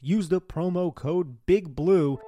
[0.00, 2.20] use the promo code Big Blue.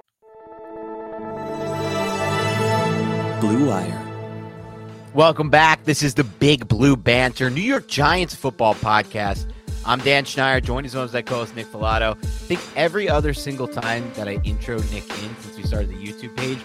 [3.39, 4.05] Blue Wire.
[5.13, 5.85] Welcome back.
[5.85, 9.51] This is the Big Blue Banter, New York Giants football podcast.
[9.85, 12.15] I'm Dan Schneider, joined as always by co-host Nick Falato.
[12.17, 15.95] I think every other single time that I intro Nick in since we started the
[15.95, 16.59] YouTube page,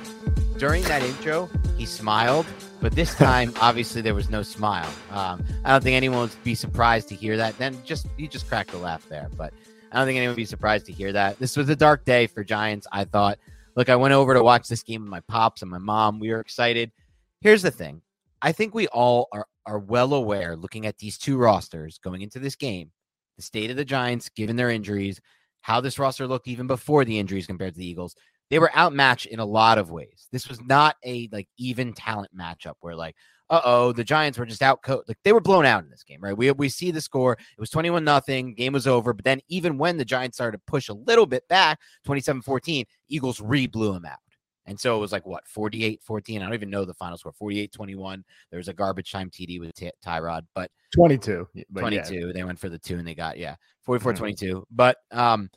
[0.58, 2.44] during that intro, he smiled,
[2.80, 4.88] but this time, obviously, there was no smile.
[5.10, 7.56] Um, I don't think anyone would be surprised to hear that.
[7.56, 9.54] Then just he just cracked a laugh there, but
[9.94, 11.38] I don't think anyone would be surprised to hear that.
[11.38, 12.86] This was a dark day for Giants.
[12.90, 13.38] I thought.
[13.76, 16.20] Look, I went over to watch this game with my pops and my mom.
[16.20, 16.92] We were excited.
[17.40, 18.02] Here's the thing:
[18.42, 22.38] I think we all are are well aware, looking at these two rosters going into
[22.38, 22.90] this game,
[23.36, 25.20] the state of the Giants, given their injuries,
[25.62, 28.16] how this roster looked even before the injuries compared to the Eagles.
[28.50, 30.28] They were outmatched in a lot of ways.
[30.30, 33.16] This was not a like even talent matchup where like,
[33.50, 35.08] uh oh, the Giants were just out coached.
[35.08, 36.36] Like they were blown out in this game, right?
[36.36, 37.32] We we see the score.
[37.32, 38.54] It was 21 nothing.
[38.54, 39.12] Game was over.
[39.12, 43.40] But then even when the Giants started to push a little bit back, 27-14, Eagles
[43.40, 44.18] re-blew them out.
[44.66, 46.40] And so it was like what 48 14.
[46.40, 48.24] I don't even know the final score 48 21.
[48.50, 51.48] There was a garbage time TD with Ty- Tyrod, but 22.
[51.76, 52.14] 22.
[52.14, 52.32] Yeah.
[52.32, 54.18] They went for the two and they got, yeah, 44 mm-hmm.
[54.18, 54.66] 22.
[54.70, 55.50] But um,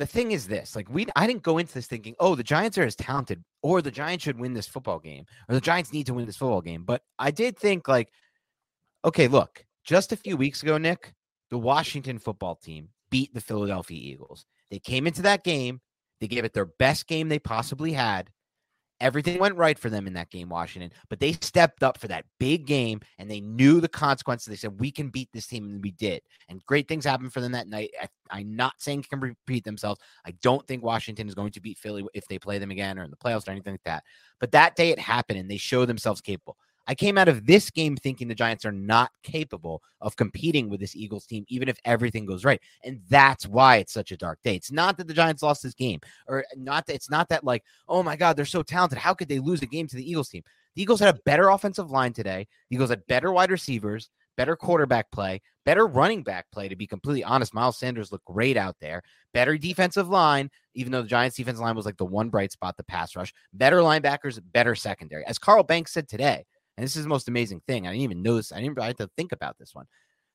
[0.00, 2.78] the thing is this like, we, I didn't go into this thinking, oh, the Giants
[2.78, 6.06] are as talented or the Giants should win this football game or the Giants need
[6.06, 6.84] to win this football game.
[6.84, 8.10] But I did think, like,
[9.04, 11.14] okay, look, just a few weeks ago, Nick,
[11.50, 14.46] the Washington football team beat the Philadelphia Eagles.
[14.70, 15.80] They came into that game
[16.20, 18.30] they gave it their best game they possibly had.
[19.00, 22.26] Everything went right for them in that game, Washington, but they stepped up for that
[22.38, 24.46] big game and they knew the consequences.
[24.46, 26.22] They said, We can beat this team, and we did.
[26.48, 27.90] And great things happened for them that night.
[28.30, 30.00] I, am not saying can repeat themselves.
[30.26, 33.04] I don't think Washington is going to beat Philly if they play them again or
[33.04, 34.04] in the playoffs or anything like that.
[34.38, 36.56] But that day it happened and they showed themselves capable.
[36.90, 40.80] I came out of this game thinking the Giants are not capable of competing with
[40.80, 42.60] this Eagles team, even if everything goes right.
[42.82, 44.56] And that's why it's such a dark day.
[44.56, 47.62] It's not that the Giants lost this game, or not that it's not that like,
[47.88, 48.98] oh my God, they're so talented.
[48.98, 50.42] How could they lose a game to the Eagles team?
[50.74, 52.48] The Eagles had a better offensive line today.
[52.68, 56.88] The Eagles had better wide receivers, better quarterback play, better running back play, to be
[56.88, 57.54] completely honest.
[57.54, 59.04] Miles Sanders looked great out there.
[59.32, 62.76] Better defensive line, even though the Giants' defensive line was like the one bright spot,
[62.76, 63.32] the pass rush.
[63.52, 65.24] Better linebackers, better secondary.
[65.24, 66.46] As Carl Banks said today,
[66.80, 67.86] and this is the most amazing thing.
[67.86, 68.52] I didn't even know this.
[68.52, 69.84] I didn't had to think about this one.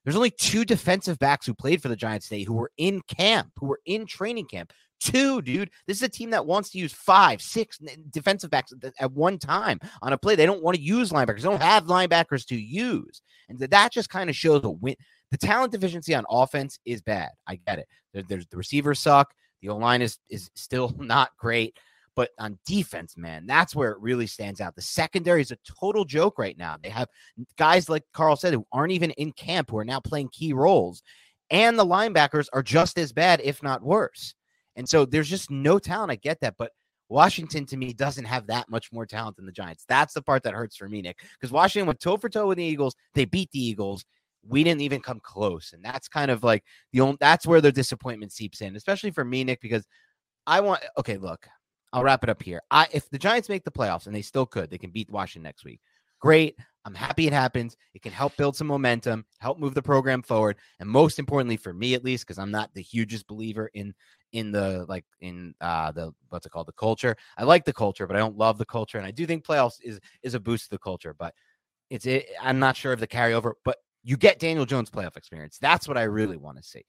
[0.03, 3.49] There's only two defensive backs who played for the Giants today who were in camp,
[3.57, 4.71] who were in training camp.
[4.99, 5.71] Two, dude.
[5.87, 7.79] This is a team that wants to use five, six
[8.11, 10.35] defensive backs at one time on a play.
[10.35, 11.37] They don't want to use linebackers.
[11.37, 13.23] They don't have linebackers to use.
[13.49, 14.97] And that just kind of shows a win.
[15.31, 17.29] The talent deficiency on offense is bad.
[17.47, 17.87] I get it.
[18.13, 19.33] There, there's the receivers suck.
[19.63, 21.75] The O line is is still not great.
[22.15, 24.75] But on defense, man, that's where it really stands out.
[24.75, 26.77] The secondary is a total joke right now.
[26.81, 27.09] They have
[27.57, 31.03] guys like Carl said who aren't even in camp who are now playing key roles.
[31.49, 34.33] And the linebackers are just as bad, if not worse.
[34.75, 36.11] And so there's just no talent.
[36.11, 36.55] I get that.
[36.57, 36.71] But
[37.09, 39.85] Washington to me doesn't have that much more talent than the Giants.
[39.87, 42.57] That's the part that hurts for me, Nick, because Washington went toe for toe with
[42.57, 42.95] the Eagles.
[43.13, 44.05] They beat the Eagles.
[44.47, 45.73] We didn't even come close.
[45.73, 46.63] And that's kind of like
[46.93, 49.85] the only that's where the disappointment seeps in, especially for me, Nick, because
[50.47, 51.47] I want okay, look,
[51.93, 52.61] I'll wrap it up here.
[52.71, 55.43] I if the Giants make the playoffs and they still could, they can beat Washington
[55.43, 55.79] next week.
[56.19, 56.57] Great.
[56.85, 57.75] I'm happy it happens.
[57.93, 61.73] It can help build some momentum, help move the program forward, and most importantly for
[61.73, 63.93] me at least, because I'm not the hugest believer in
[64.33, 67.15] in the like in uh the what's it called the culture.
[67.37, 69.77] I like the culture, but I don't love the culture, and I do think playoffs
[69.81, 71.13] is is a boost to the culture.
[71.17, 71.33] But
[71.89, 75.57] It's it, I'm not sure of the carryover, but you get Daniel Jones playoff experience.
[75.59, 76.85] That's what I really want to see.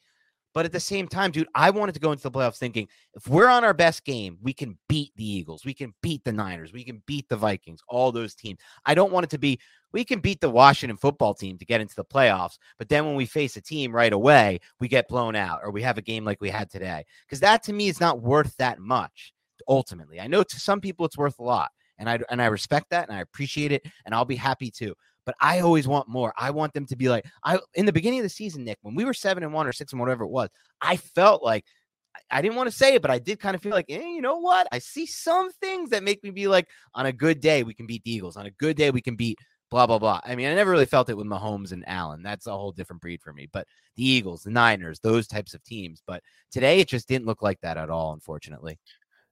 [0.56, 3.28] But at the same time, dude, I wanted to go into the playoffs thinking if
[3.28, 6.72] we're on our best game, we can beat the Eagles, we can beat the Niners,
[6.72, 8.58] we can beat the Vikings, all those teams.
[8.86, 9.60] I don't want it to be
[9.92, 13.16] we can beat the Washington football team to get into the playoffs, but then when
[13.16, 16.24] we face a team right away, we get blown out or we have a game
[16.24, 17.04] like we had today.
[17.26, 19.34] Because that to me is not worth that much
[19.68, 20.20] ultimately.
[20.20, 21.70] I know to some people it's worth a lot.
[21.98, 24.94] And I and I respect that and I appreciate it and I'll be happy too
[25.26, 26.32] but I always want more.
[26.38, 28.94] I want them to be like I in the beginning of the season, Nick, when
[28.94, 30.48] we were seven and one or six and whatever it was,
[30.80, 31.64] I felt like
[32.30, 34.22] I didn't want to say it, but I did kind of feel like, eh, you
[34.22, 34.66] know what?
[34.72, 37.86] I see some things that make me be like, on a good day, we can
[37.86, 38.36] beat the Eagles.
[38.36, 39.38] On a good day, we can beat
[39.70, 40.20] blah, blah, blah.
[40.24, 42.22] I mean, I never really felt it with Mahomes and Allen.
[42.22, 43.48] That's a whole different breed for me.
[43.52, 46.02] But the Eagles, the Niners, those types of teams.
[46.06, 48.78] But today, it just didn't look like that at all, unfortunately.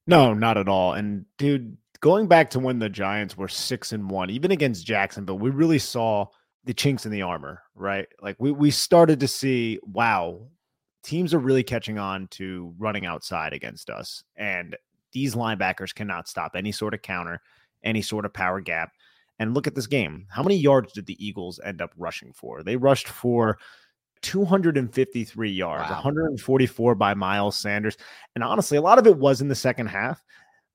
[0.07, 0.93] No, not at all.
[0.93, 5.39] And dude, going back to when the Giants were six and one, even against Jacksonville,
[5.39, 6.27] we really saw
[6.65, 8.07] the chinks in the armor, right?
[8.21, 10.49] Like we we started to see, wow,
[11.03, 14.23] teams are really catching on to running outside against us.
[14.37, 14.77] And
[15.13, 17.41] these linebackers cannot stop any sort of counter,
[17.83, 18.91] any sort of power gap.
[19.39, 20.27] And look at this game.
[20.29, 22.63] How many yards did the Eagles end up rushing for?
[22.63, 23.57] They rushed for
[24.21, 25.95] 253 yards, wow.
[25.95, 27.97] 144 by Miles Sanders.
[28.35, 30.23] And honestly, a lot of it was in the second half.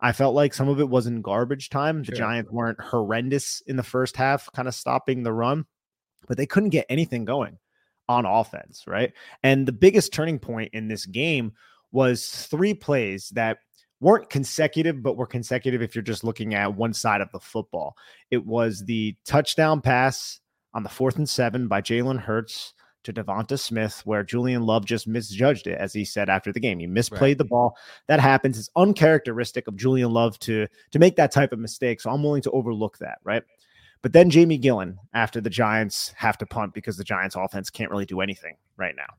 [0.02, 2.00] I felt like some of it was in garbage time.
[2.00, 2.16] The sure.
[2.16, 5.66] Giants weren't horrendous in the first half, kind of stopping the run,
[6.28, 7.58] but they couldn't get anything going
[8.08, 9.14] on offense, right?
[9.44, 11.54] And the biggest turning point in this game
[11.92, 13.58] was three plays that
[14.00, 17.96] weren't consecutive, but were consecutive if you're just looking at one side of the football.
[18.32, 20.40] It was the touchdown pass
[20.74, 22.74] on the fourth and seven by Jalen Hurts
[23.04, 26.80] to Devonta Smith, where Julian Love just misjudged it, as he said after the game.
[26.80, 27.38] He misplayed right.
[27.38, 27.78] the ball.
[28.08, 28.58] That happens.
[28.58, 32.02] It's uncharacteristic of Julian Love to to make that type of mistake.
[32.02, 33.44] So I'm willing to overlook that, right?
[34.02, 37.92] But then Jamie Gillan after the Giants have to punt because the Giants offense can't
[37.92, 39.14] really do anything right now.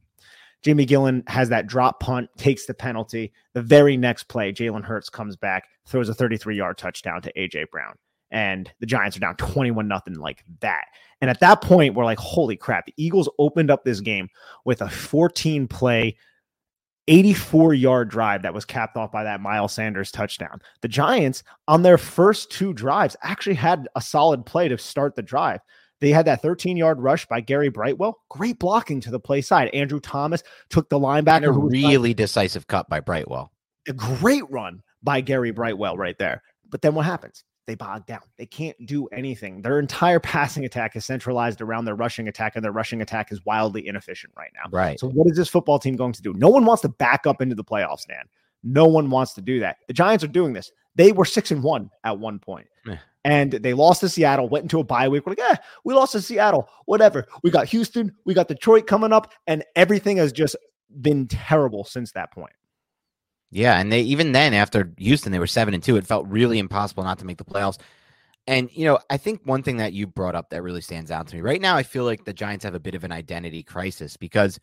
[0.63, 3.33] Jamie Gillan has that drop punt, takes the penalty.
[3.55, 7.71] The very next play, Jalen Hurts comes back, throws a 33 yard touchdown to AJ
[7.71, 7.95] Brown
[8.31, 10.85] and the Giants are down 21 nothing like that.
[11.21, 14.29] And at that point, we're like, holy crap, the Eagles opened up this game
[14.65, 16.17] with a 14 play,
[17.09, 20.61] 84 yard drive that was capped off by that Miles Sanders touchdown.
[20.81, 25.23] The Giants, on their first two drives, actually had a solid play to start the
[25.23, 25.61] drive.
[26.01, 28.21] They had that 13 yard rush by Gary Brightwell.
[28.31, 29.69] Great blocking to the play side.
[29.75, 31.37] Andrew Thomas took the linebacker.
[31.37, 33.53] And a really decisive cut by Brightwell.
[33.87, 36.43] A great run by Gary Brightwell right there.
[36.71, 37.45] But then what happens?
[37.71, 38.21] They bog down.
[38.37, 39.63] They can't do anything.
[39.63, 43.45] Their entire passing attack is centralized around their rushing attack, and their rushing attack is
[43.47, 44.69] wildly inefficient right now.
[44.73, 44.99] Right.
[44.99, 46.35] So, what is this football team going to do?
[46.35, 48.25] No one wants to back up into the playoffs, Dan.
[48.65, 49.77] No one wants to do that.
[49.87, 50.73] The Giants are doing this.
[50.97, 52.67] They were six and one at one point.
[53.25, 55.27] And they lost to Seattle, went into a bye week.
[55.27, 56.69] We're like, yeah, we lost to Seattle.
[56.87, 57.27] Whatever.
[57.43, 60.57] We got Houston, we got Detroit coming up, and everything has just
[61.01, 62.53] been terrible since that point.
[63.51, 65.97] Yeah, and they even then after Houston, they were seven and two.
[65.97, 67.79] It felt really impossible not to make the playoffs.
[68.47, 71.27] And you know, I think one thing that you brought up that really stands out
[71.29, 73.63] to me right now, I feel like the Giants have a bit of an identity
[73.63, 74.59] crisis because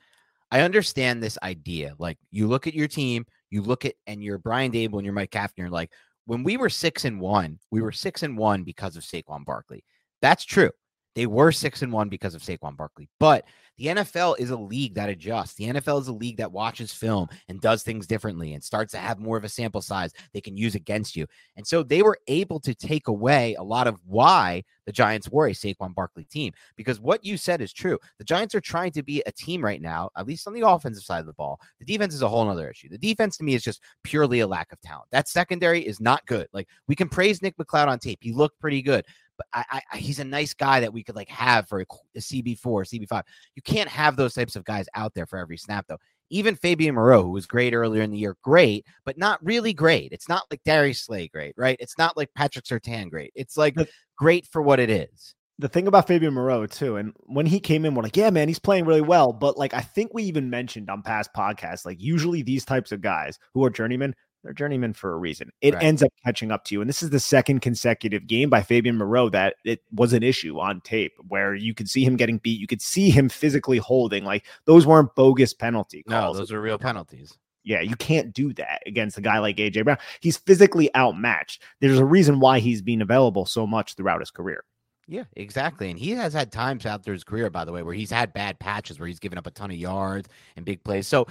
[0.52, 1.96] I understand this idea.
[2.00, 5.14] Like you look at your team, you look at and you're Brian Daboll and you're
[5.14, 5.92] Mike Kafka, like
[6.26, 9.84] when we were six and one, we were six and one because of Saquon Barkley.
[10.22, 10.72] That's true.
[11.18, 13.44] They were six and one because of Saquon Barkley, but
[13.80, 15.56] the NFL is a league that adjusts.
[15.56, 19.00] The NFL is a league that watches film and does things differently and starts to
[19.00, 21.26] have more of a sample size they can use against you.
[21.56, 25.48] And so they were able to take away a lot of why the Giants were
[25.48, 26.54] a Saquon Barkley team.
[26.76, 27.98] Because what you said is true.
[28.20, 31.04] The Giants are trying to be a team right now, at least on the offensive
[31.04, 31.60] side of the ball.
[31.80, 32.90] The defense is a whole other issue.
[32.90, 35.08] The defense to me is just purely a lack of talent.
[35.12, 36.48] That secondary is not good.
[36.54, 38.20] Like we can praise Nick McCloud on tape.
[38.22, 39.04] He looked pretty good
[39.38, 42.20] but I, I, he's a nice guy that we could like have for a, a
[42.20, 43.24] CB4, CB5.
[43.56, 45.98] You can't have those types of guys out there for every snap, though.
[46.30, 50.12] Even Fabian Moreau, who was great earlier in the year, great, but not really great.
[50.12, 51.78] It's not like Darius Slay great, right?
[51.80, 53.32] It's not like Patrick Surtain great.
[53.34, 53.76] It's like
[54.18, 57.84] great for what it is the thing about Fabian Moreau too, and when he came
[57.86, 59.34] in, we're like, yeah, man, he's playing really well.
[59.34, 63.02] But like, I think we even mentioned on past podcasts, like usually these types of
[63.02, 65.52] guys who are journeymen, they're journeymen for a reason.
[65.62, 65.84] It right.
[65.84, 66.82] ends up catching up to you.
[66.82, 70.60] And this is the second consecutive game by Fabian Moreau that it was an issue
[70.60, 72.60] on tape where you could see him getting beat.
[72.60, 74.24] You could see him physically holding.
[74.24, 76.36] Like those weren't bogus penalty calls.
[76.36, 77.38] No, those are real penalties.
[77.64, 79.98] Yeah, you can't do that against a guy like AJ Brown.
[80.22, 81.62] He's physically outmatched.
[81.82, 84.64] There's a reason why he's been available so much throughout his career.
[85.10, 85.90] Yeah, exactly.
[85.90, 88.34] And he has had times out through his career, by the way, where he's had
[88.34, 91.08] bad patches where he's given up a ton of yards and big plays.
[91.08, 91.28] So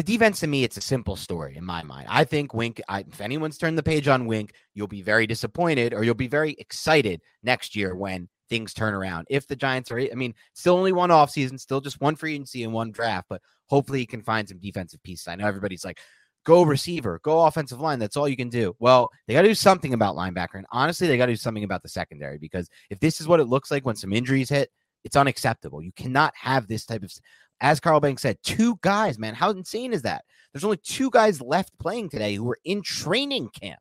[0.00, 2.06] the defense to me, it's a simple story in my mind.
[2.08, 5.92] I think Wink, I, if anyone's turned the page on Wink, you'll be very disappointed
[5.92, 9.26] or you'll be very excited next year when things turn around.
[9.28, 12.64] If the Giants are, I mean, still only one offseason, still just one free agency
[12.64, 15.28] and one draft, but hopefully he can find some defensive pieces.
[15.28, 16.00] I know everybody's like,
[16.46, 17.98] go receiver, go offensive line.
[17.98, 18.74] That's all you can do.
[18.78, 20.54] Well, they got to do something about linebacker.
[20.54, 23.40] And honestly, they got to do something about the secondary because if this is what
[23.40, 24.70] it looks like when some injuries hit,
[25.04, 25.82] it's unacceptable.
[25.82, 27.12] You cannot have this type of,
[27.60, 29.34] as Carl Banks said, two guys, man.
[29.34, 30.24] How insane is that?
[30.52, 33.80] There's only two guys left playing today who are in training camp.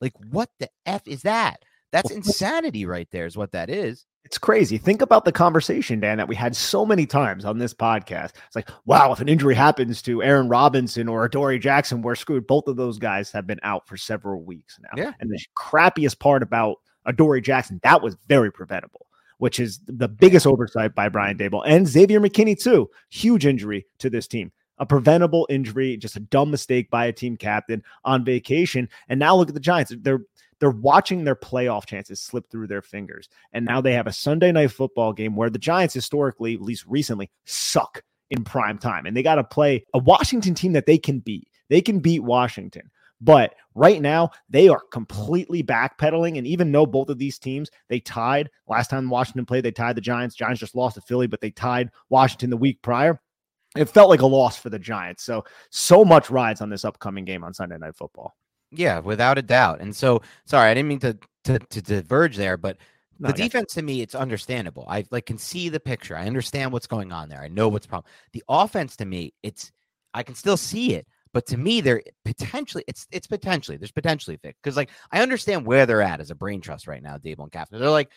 [0.00, 1.56] Like, what the F is that?
[1.92, 4.04] That's insanity right there, is what that is.
[4.24, 4.76] It's crazy.
[4.76, 8.32] Think about the conversation, Dan, that we had so many times on this podcast.
[8.46, 12.46] It's like, wow, if an injury happens to Aaron Robinson or Dory Jackson, we're screwed.
[12.46, 15.00] Both of those guys have been out for several weeks now.
[15.00, 15.12] Yeah.
[15.20, 16.78] And the crappiest part about
[17.14, 19.05] Dory Jackson, that was very preventable,
[19.38, 22.90] which is the biggest oversight by Brian Daboll and Xavier McKinney, too.
[23.10, 27.36] Huge injury to this team a preventable injury, just a dumb mistake by a team
[27.36, 28.88] captain on vacation.
[29.08, 29.92] And now look at the Giants.
[30.00, 30.20] They're
[30.58, 33.28] they're watching their playoff chances slip through their fingers.
[33.52, 36.86] And now they have a Sunday night football game where the Giants historically, at least
[36.86, 39.04] recently, suck in prime time.
[39.04, 41.46] And they got to play a Washington team that they can beat.
[41.68, 42.90] They can beat Washington.
[43.20, 46.38] But right now, they are completely backpedaling.
[46.38, 49.96] And even though both of these teams, they tied last time Washington played, they tied
[49.96, 50.34] the Giants.
[50.34, 53.20] Giants just lost to Philly, but they tied Washington the week prior.
[53.76, 55.22] It felt like a loss for the Giants.
[55.22, 58.36] So, so much rides on this upcoming game on Sunday Night Football.
[58.70, 59.80] Yeah, without a doubt.
[59.80, 62.76] And so, sorry, I didn't mean to to, to diverge there, but
[63.18, 64.84] the defense to me, it's understandable.
[64.88, 66.16] I like can see the picture.
[66.16, 67.40] I understand what's going on there.
[67.40, 68.10] I know what's problem.
[68.32, 69.72] The offense to me, it's
[70.12, 71.06] I can still see it,
[71.36, 75.66] but to me, they're potentially it's it's potentially there's potentially fixed because like I understand
[75.66, 77.78] where they're at as a brain trust right now, Daboll and Kafka.
[77.78, 78.10] They're like,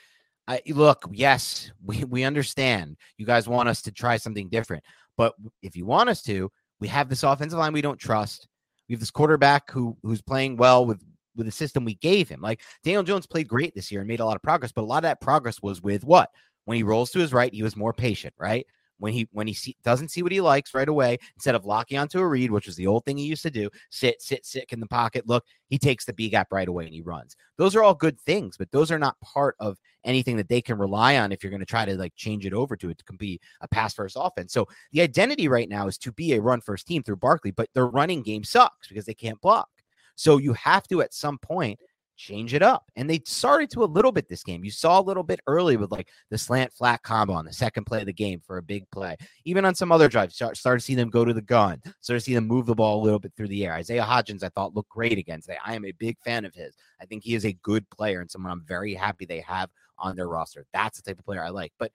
[0.48, 4.86] I look, yes, we we understand you guys want us to try something different,
[5.18, 6.50] but if you want us to,
[6.80, 8.48] we have this offensive line we don't trust.
[8.88, 11.04] We have this quarterback who who's playing well with
[11.36, 12.40] with the system we gave him.
[12.40, 14.88] Like Daniel Jones played great this year and made a lot of progress, but a
[14.88, 16.30] lot of that progress was with what?
[16.64, 18.66] When he rolls to his right, he was more patient, right?
[19.00, 21.98] When he when he see, doesn't see what he likes right away, instead of locking
[21.98, 24.66] onto a read, which was the old thing he used to do, sit, sit, sit
[24.72, 27.36] in the pocket, look, he takes the B gap right away and he runs.
[27.58, 30.78] Those are all good things, but those are not part of anything that they can
[30.78, 33.14] rely on if you're going to try to like change it over to it to
[33.14, 34.54] be a pass first offense.
[34.54, 37.70] So the identity right now is to be a run first team through Barkley, but
[37.74, 39.70] their running game sucks because they can't block.
[40.16, 41.80] So you have to at some point
[42.20, 42.92] change it up.
[42.96, 44.64] And they started to a little bit this game.
[44.64, 47.86] You saw a little bit early with like the slant flat combo on the second
[47.86, 49.16] play of the game for a big play.
[49.46, 52.20] Even on some other drives, start, started to see them go to the gun, started
[52.20, 53.74] to see them move the ball a little bit through the air.
[53.74, 55.48] Isaiah Hodgins, I thought looked great against.
[55.48, 56.76] They, I am a big fan of his.
[57.02, 60.16] I think he is a good player and someone I'm very happy they have on
[60.16, 60.66] their roster.
[60.74, 61.72] That's the type of player I like.
[61.80, 61.92] But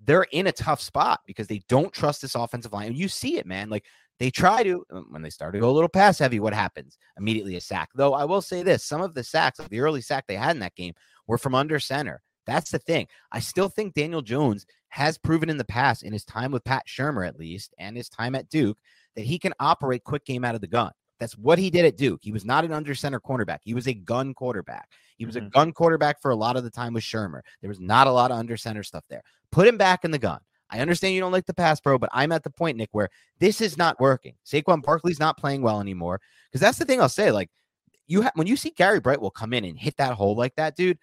[0.00, 2.88] they're in a tough spot because they don't trust this offensive line.
[2.88, 3.68] And you see it, man.
[3.68, 3.86] Like
[4.18, 6.98] they try to, um, when they start to go a little pass heavy, what happens?
[7.18, 7.90] Immediately a sack.
[7.94, 10.60] Though I will say this some of the sacks, the early sack they had in
[10.60, 10.94] that game,
[11.26, 12.22] were from under center.
[12.46, 13.06] That's the thing.
[13.30, 16.84] I still think Daniel Jones has proven in the past, in his time with Pat
[16.88, 18.78] Shurmur at least, and his time at Duke,
[19.16, 20.92] that he can operate quick game out of the gun.
[21.20, 22.20] That's what he did at Duke.
[22.22, 23.58] He was not an under center cornerback.
[23.62, 24.88] He was a gun quarterback.
[25.16, 25.48] He was mm-hmm.
[25.48, 27.40] a gun quarterback for a lot of the time with Shurmur.
[27.60, 29.22] There was not a lot of under center stuff there.
[29.50, 30.40] Put him back in the gun.
[30.70, 33.08] I understand you don't like the pass pro, but I'm at the point, Nick, where
[33.38, 34.34] this is not working.
[34.44, 36.20] Saquon Barkley's not playing well anymore.
[36.50, 37.30] Because that's the thing I'll say.
[37.30, 37.50] Like,
[38.06, 40.76] you ha- when you see Gary Brightwell come in and hit that hole like that,
[40.76, 40.98] dude,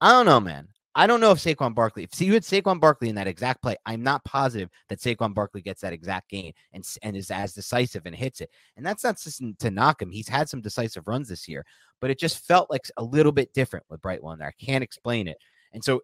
[0.00, 0.68] I don't know, man.
[0.94, 3.76] I don't know if Saquon Barkley, if you had Saquon Barkley in that exact play,
[3.86, 8.06] I'm not positive that Saquon Barkley gets that exact gain and, and is as decisive
[8.06, 8.50] and hits it.
[8.76, 10.10] And that's not just to knock him.
[10.10, 11.64] He's had some decisive runs this year,
[12.00, 14.48] but it just felt like a little bit different with Brightwell in there.
[14.48, 15.38] I can't explain it.
[15.72, 16.02] And so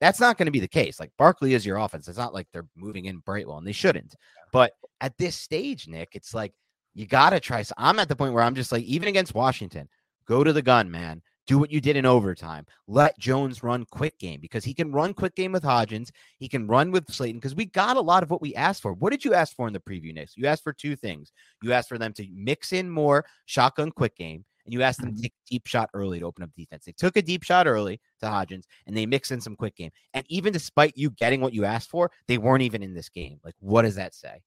[0.00, 1.00] that's not going to be the case.
[1.00, 2.08] Like Barkley is your offense.
[2.08, 4.14] It's not like they're moving in Brightwell and they shouldn't.
[4.52, 6.52] But at this stage, Nick, it's like
[6.94, 7.62] you got to try.
[7.62, 9.88] So I'm at the point where I'm just like, even against Washington,
[10.26, 11.22] go to the gun, man.
[11.46, 12.66] Do what you did in overtime.
[12.86, 16.10] Let Jones run quick game because he can run quick game with Hodgins.
[16.38, 18.92] He can run with Slayton because we got a lot of what we asked for.
[18.92, 20.28] What did you ask for in the preview, Nick?
[20.36, 21.32] You asked for two things.
[21.62, 25.08] You asked for them to mix in more shotgun quick game and you ask them
[25.08, 25.22] to mm-hmm.
[25.22, 26.84] take a deep shot early to open up defense.
[26.84, 29.90] They took a deep shot early to Hodgins and they mix in some quick game.
[30.12, 33.40] And even despite you getting what you asked for, they weren't even in this game.
[33.42, 34.42] Like, what does that say?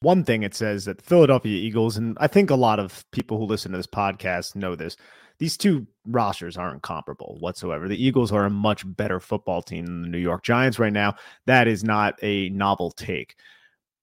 [0.00, 3.46] One thing it says that Philadelphia Eagles, and I think a lot of people who
[3.46, 4.98] listen to this podcast know this,
[5.38, 7.88] these two rosters aren't comparable whatsoever.
[7.88, 11.14] The Eagles are a much better football team than the New York Giants right now.
[11.46, 13.34] That is not a novel take.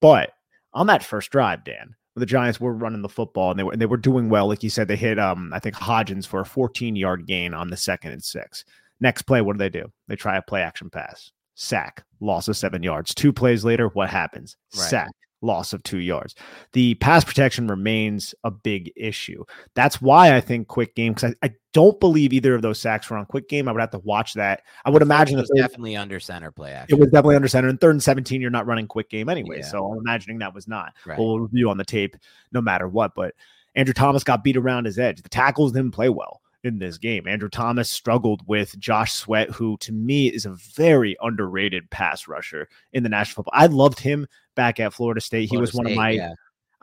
[0.01, 0.31] But
[0.73, 3.81] on that first drive, Dan, the Giants were running the football and they were and
[3.81, 4.47] they were doing well.
[4.47, 7.69] Like you said, they hit um I think Hodgins for a 14 yard gain on
[7.69, 8.65] the second and six.
[8.99, 9.91] Next play, what do they do?
[10.07, 13.15] They try a play action pass, sack, loss of seven yards.
[13.15, 14.57] Two plays later, what happens?
[14.77, 14.89] Right.
[14.89, 15.11] Sack,
[15.41, 16.36] loss of two yards.
[16.74, 19.43] The pass protection remains a big issue.
[19.75, 23.10] That's why I think quick game, because I, I, don't believe either of those sacks
[23.10, 23.69] were on quick game.
[23.69, 24.63] I would have to watch that.
[24.83, 26.74] I would imagine it was definitely under center play.
[26.74, 26.98] Actually.
[26.98, 27.69] It was definitely under center.
[27.69, 29.60] And third and 17, you're not running quick game anyway.
[29.60, 29.67] Yeah.
[29.67, 30.91] So I'm imagining that was not.
[31.05, 31.17] Right.
[31.17, 32.17] We'll review on the tape
[32.51, 33.15] no matter what.
[33.15, 33.36] But
[33.74, 35.21] Andrew Thomas got beat around his edge.
[35.21, 37.27] The tackles didn't play well in this game.
[37.27, 42.67] Andrew Thomas struggled with Josh Sweat, who to me is a very underrated pass rusher
[42.93, 43.59] in the national football.
[43.59, 45.49] I loved him back at Florida State.
[45.49, 46.33] Florida he was State, one of my yeah.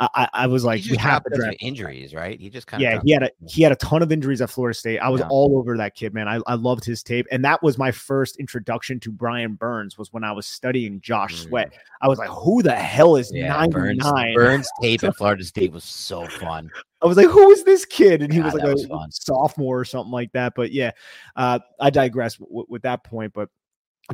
[0.01, 2.39] I, I was like, we have to draft injuries, right?
[2.39, 4.49] He just kind of yeah, he had a he had a ton of injuries at
[4.49, 4.99] Florida State.
[4.99, 5.29] I was yeah.
[5.29, 6.29] all over that kid, man.
[6.29, 9.99] I, I loved his tape, and that was my first introduction to Brian Burns.
[9.99, 11.49] Was when I was studying Josh mm.
[11.49, 11.73] Sweat.
[12.01, 14.35] I was like, who the hell is yeah, ninety nine?
[14.35, 16.71] Burns, Burns tape at Florida State was so fun.
[17.03, 18.23] I was like, who is this kid?
[18.23, 20.55] And he was like a was sophomore or something like that.
[20.55, 20.93] But yeah,
[21.35, 23.33] uh, I digress w- with that point.
[23.33, 23.49] But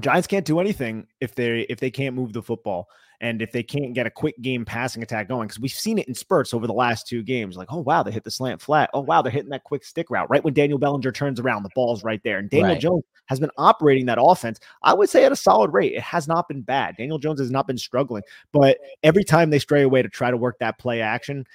[0.00, 2.88] Giants can't do anything if they if they can't move the football
[3.20, 6.08] and if they can't get a quick game passing attack going because we've seen it
[6.08, 8.90] in spurts over the last two games like oh wow they hit the slant flat
[8.92, 11.70] oh wow they're hitting that quick stick route right when Daniel Bellinger turns around the
[11.76, 12.80] ball's right there and Daniel right.
[12.80, 16.26] Jones has been operating that offense I would say at a solid rate it has
[16.26, 20.02] not been bad Daniel Jones has not been struggling but every time they stray away
[20.02, 21.46] to try to work that play action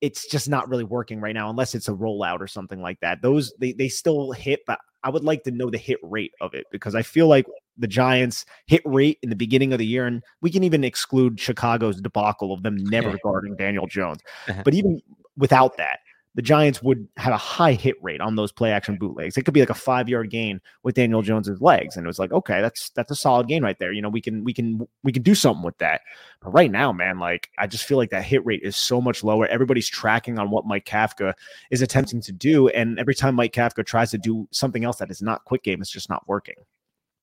[0.00, 3.20] it's just not really working right now unless it's a rollout or something like that.
[3.20, 6.54] Those they they still hit, but I would like to know the hit rate of
[6.54, 7.46] it because I feel like
[7.78, 11.40] the Giants hit rate in the beginning of the year, and we can even exclude
[11.40, 14.20] Chicago's debacle of them never guarding Daniel Jones.
[14.48, 14.62] Uh-huh.
[14.64, 15.00] But even
[15.36, 16.00] without that,
[16.34, 19.36] the Giants would have a high hit rate on those play action bootlegs.
[19.36, 22.18] It could be like a five yard gain with Daniel Jones's legs, and it was
[22.18, 23.92] like, okay, that's that's a solid gain right there.
[23.92, 26.02] You know, we can we can we can do something with that.
[26.40, 29.24] But right now, man, like I just feel like that hit rate is so much
[29.24, 29.46] lower.
[29.46, 31.34] Everybody's tracking on what Mike Kafka
[31.70, 35.10] is attempting to do, and every time Mike Kafka tries to do something else that
[35.10, 36.56] is not quick game, it's just not working.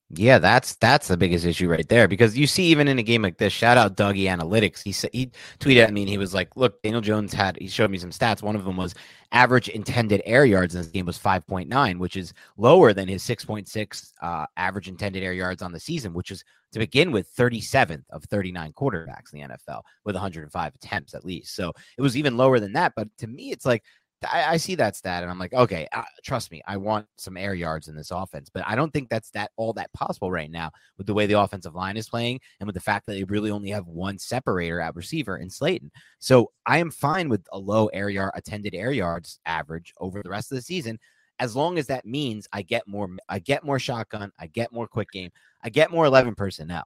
[0.10, 3.24] Yeah, that's that's the biggest issue right there because you see even in a game
[3.24, 4.82] like this, shout out Dougie Analytics.
[4.82, 7.68] He said he tweeted at me and he was like, "Look, Daniel Jones had he
[7.68, 8.42] showed me some stats.
[8.42, 8.96] One of them was
[9.34, 14.14] average intended air yards in this game was 5.9, which is lower than his 6.6
[14.22, 18.24] uh, average intended air yards on the season, which is to begin with 37th of
[18.26, 21.53] 39 quarterbacks in the NFL with 105 attempts at least.
[21.53, 22.94] So it was even lower than that.
[22.96, 23.84] But to me, it's like
[24.25, 27.38] I, I, see that stat and I'm like, okay, uh, trust me, I want some
[27.38, 30.50] air yards in this offense, but I don't think that's that all that possible right
[30.50, 33.24] now with the way the offensive line is playing and with the fact that they
[33.25, 35.92] really only have one separator at receiver in Slayton.
[36.20, 40.30] So I am fine with a low air yard attended air yards average over the
[40.30, 40.98] rest of the season,
[41.40, 44.88] as long as that means I get more, I get more shotgun, I get more
[44.88, 45.32] quick game,
[45.64, 46.86] I get more 11 personnel.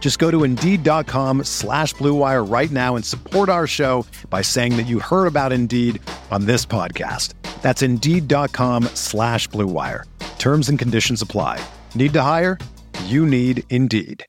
[0.00, 4.88] Just go to Indeed.com slash BlueWire right now and support our show by saying that
[4.88, 7.34] you heard about Indeed on this podcast.
[7.62, 10.04] That's Indeed.com slash BlueWire.
[10.40, 11.62] Terms and conditions apply.
[11.94, 12.58] Need to hire?
[13.04, 14.24] You need Indeed.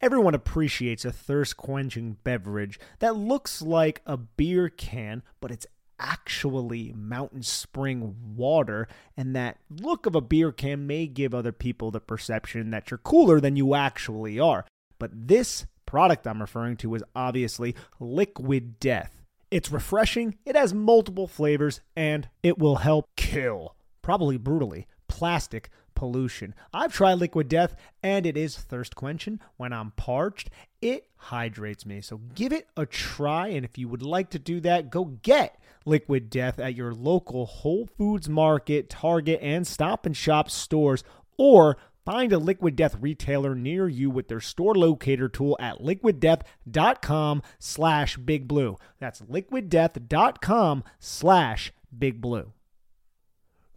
[0.00, 5.66] Everyone appreciates a thirst quenching beverage that looks like a beer can, but it's
[5.98, 11.90] actually mountain spring water, and that look of a beer can may give other people
[11.90, 14.64] the perception that you're cooler than you actually are.
[14.98, 19.22] But this product I'm referring to is obviously Liquid Death.
[19.50, 26.54] It's refreshing, it has multiple flavors, and it will help kill, probably brutally, plastic pollution.
[26.72, 30.48] I've tried Liquid Death and it is thirst quenching when I'm parched.
[30.80, 32.00] It hydrates me.
[32.00, 33.48] So give it a try.
[33.48, 37.46] And if you would like to do that, go get Liquid Death at your local
[37.46, 41.02] Whole Foods Market, Target, and Stop and Shop stores
[41.36, 41.76] or
[42.08, 48.16] Find a Liquid Death retailer near you with their store locator tool at liquiddeath.com slash
[48.16, 48.78] big blue.
[48.98, 52.54] That's liquiddeath.com slash big blue.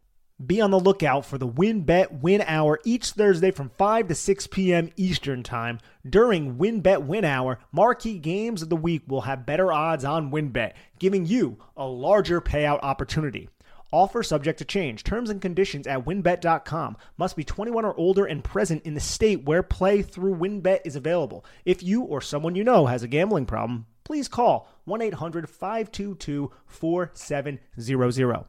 [0.44, 4.46] Be on the lookout for the WynnBET Win Hour each Thursday from 5 to 6
[4.48, 4.90] p.m.
[4.96, 5.78] Eastern Time.
[6.08, 10.72] During WynnBET Win Hour, marquee games of the week will have better odds on WynnBET,
[10.98, 13.48] giving you a larger payout opportunity.
[13.92, 15.04] Offer subject to change.
[15.04, 16.96] Terms and conditions at wynnbet.com.
[17.16, 20.96] Must be 21 or older and present in the state where play through WynnBET is
[20.96, 21.44] available.
[21.64, 26.50] If you or someone you know has a gambling problem, please call 1 800 522
[26.66, 28.44] 4700.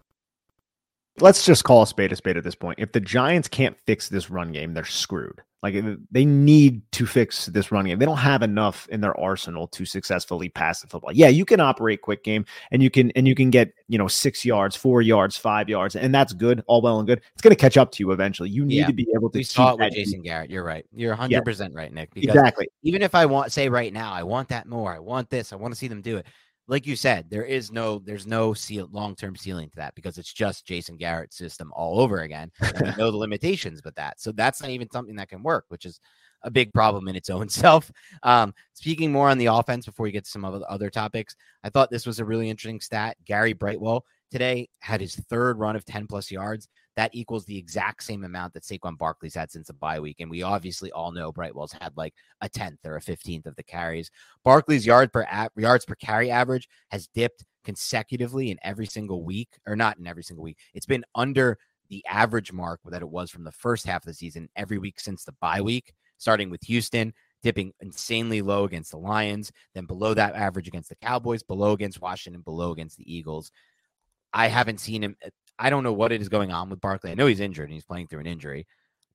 [1.19, 2.79] Let's just call a spade a spade at this point.
[2.79, 5.41] If the Giants can't fix this run game, they're screwed.
[5.65, 7.97] Like they need to fix this run game.
[7.97, 11.11] They don't have enough in their arsenal to successfully pass the football.
[11.11, 14.07] Yeah, you can operate quick game and you can and you can get, you know,
[14.07, 17.19] 6 yards, 4 yards, 5 yards, and that's good, all well and good.
[17.33, 18.51] It's going to catch up to you eventually.
[18.51, 18.85] You need yeah.
[18.85, 20.51] to be able to We saw it with Jason Garrett.
[20.51, 20.85] You're right.
[20.93, 21.67] You're 100% yeah.
[21.73, 22.11] right, Nick.
[22.15, 22.67] exactly.
[22.83, 24.93] Even if I want say right now, I want that more.
[24.93, 25.51] I want this.
[25.51, 26.27] I want to see them do it
[26.67, 30.33] like you said, there is no there's no seal, long-term ceiling to that because it's
[30.33, 32.51] just Jason Garrett's system all over again.
[32.59, 34.19] And we know the limitations with that.
[34.19, 35.99] So that's not even something that can work, which is
[36.41, 37.91] a big problem in its own self.
[38.23, 41.35] Um, speaking more on the offense before we get to some of the other topics,
[41.63, 43.17] I thought this was a really interesting stat.
[43.25, 48.03] Gary Brightwell today had his third run of 10 plus yards that equals the exact
[48.03, 50.17] same amount that Saquon Barkley's had since the bye week.
[50.19, 53.63] And we obviously all know Brightwell's had like a tenth or a fifteenth of the
[53.63, 54.09] carries.
[54.43, 59.49] Barkley's yard per a- yards per carry average has dipped consecutively in every single week,
[59.67, 60.57] or not in every single week.
[60.73, 61.57] It's been under
[61.89, 64.99] the average mark that it was from the first half of the season every week
[64.99, 70.13] since the bye week, starting with Houston, dipping insanely low against the Lions, then below
[70.13, 73.51] that average against the Cowboys, below against Washington, below against the Eagles.
[74.33, 75.15] I haven't seen him.
[75.23, 77.11] Uh, I don't know what it is going on with Barkley.
[77.11, 78.67] I know he's injured and he's playing through an injury,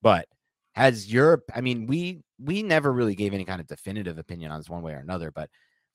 [0.03, 0.27] but
[0.73, 4.61] has your I mean, we we never really gave any kind of definitive opinion on
[4.61, 5.51] this one way or another, but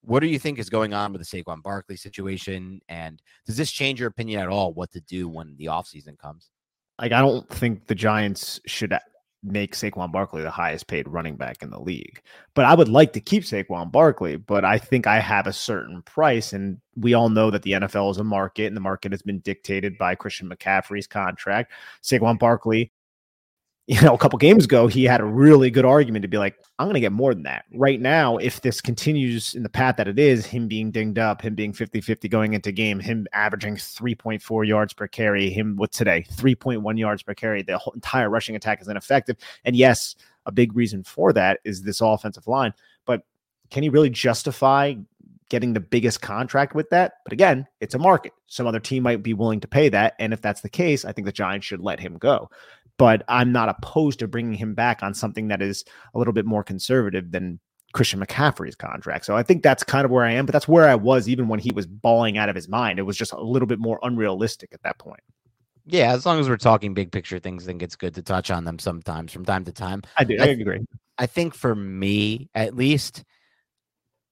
[0.06, 2.80] what do you think is going on with the Saquon Barkley situation?
[2.88, 6.52] And does this change your opinion at all what to do when the offseason comes?
[7.00, 8.96] Like, I don't think the Giants should
[9.46, 12.22] make Saquon Barkley the highest paid running back in the league.
[12.54, 16.02] But I would like to keep Saquon Barkley, but I think I have a certain
[16.02, 16.52] price.
[16.52, 19.40] And we all know that the NFL is a market, and the market has been
[19.40, 21.72] dictated by Christian McCaffrey's contract.
[22.02, 22.92] Saquon Barkley
[23.88, 26.56] you know, a couple games ago, he had a really good argument to be like,
[26.80, 27.66] I'm going to get more than that.
[27.76, 31.44] Right now, if this continues in the path that it is, him being dinged up,
[31.44, 35.92] him being 50 50 going into game, him averaging 3.4 yards per carry, him with
[35.92, 39.38] today, 3.1 yards per carry, the whole entire rushing attack is ineffective.
[39.66, 40.16] And yes,
[40.48, 42.74] a big reason for that is this offensive line.
[43.06, 43.22] But
[43.70, 44.96] can he really justify
[45.50, 47.14] getting the biggest contract with that?
[47.24, 48.34] But again, it's a market.
[48.48, 50.16] Some other team might be willing to pay that.
[50.20, 52.50] And if that's the case, I think the Giants should let him go
[52.98, 56.46] but I'm not opposed to bringing him back on something that is a little bit
[56.46, 57.60] more conservative than
[57.94, 59.26] Christian McCaffrey's contract.
[59.26, 61.48] So I think that's kind of where I am, but that's where I was even
[61.48, 63.00] when he was balling out of his mind.
[63.00, 65.22] It was just a little bit more unrealistic at that point.
[65.86, 68.50] Yeah, as long as we're talking big picture things, I think it's good to touch
[68.50, 70.02] on them sometimes from time to time.
[70.18, 70.38] I do.
[70.40, 70.86] I, I agree.
[71.18, 73.24] I think for me, at least,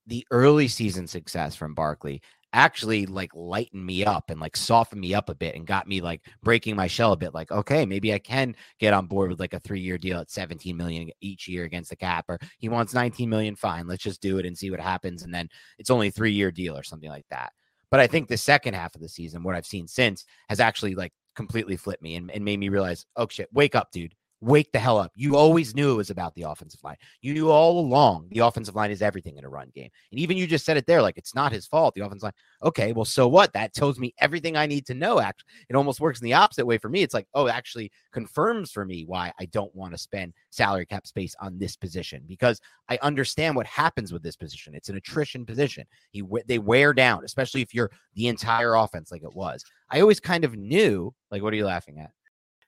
[0.08, 2.22] the early season success from Barkley
[2.54, 6.02] actually like lightened me up and like softened me up a bit and got me
[6.02, 9.39] like breaking my shell a bit like okay maybe i can get on board with
[9.39, 12.70] like a three year deal at 17 million each year against the cap or he
[12.70, 15.89] wants 19 million fine let's just do it and see what happens and then it's
[15.89, 17.52] only three year deal or something like that.
[17.89, 20.94] But i think the second half of the season what i've seen since has actually
[20.94, 24.13] like completely flipped me and, and made me realize oh shit wake up dude
[24.44, 25.12] wake the hell up.
[25.16, 26.98] You always knew it was about the offensive line.
[27.22, 29.90] You knew all along the offensive line is everything in a run game.
[30.12, 32.34] And even you just said it there, like it's not his fault, the offensive line.
[32.64, 33.54] Okay, well, so what?
[33.54, 35.20] That tells me everything I need to know.
[35.20, 37.02] Actually, it almost works in the opposite way for me.
[37.02, 40.86] It's like, oh, it actually confirms for me why I don't want to spend salary
[40.86, 44.76] cap space on this position because I understand what happens with this position.
[44.76, 45.86] It's an attrition position.
[46.12, 49.64] He they wear down, especially if you're the entire offense like it was.
[49.90, 52.12] I always kind of knew, like, what are you laughing at?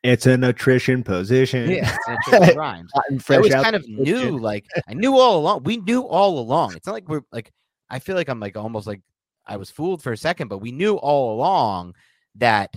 [0.06, 1.70] It's an attrition position.
[1.70, 2.92] Yeah, attrition rhymes.
[2.96, 4.38] I always kind of new.
[4.38, 5.64] like, I knew all along.
[5.64, 6.76] We knew all along.
[6.76, 7.52] It's not like we're like.
[7.90, 9.02] I feel like I'm like almost like
[9.46, 11.94] I was fooled for a second, but we knew all along
[12.36, 12.76] that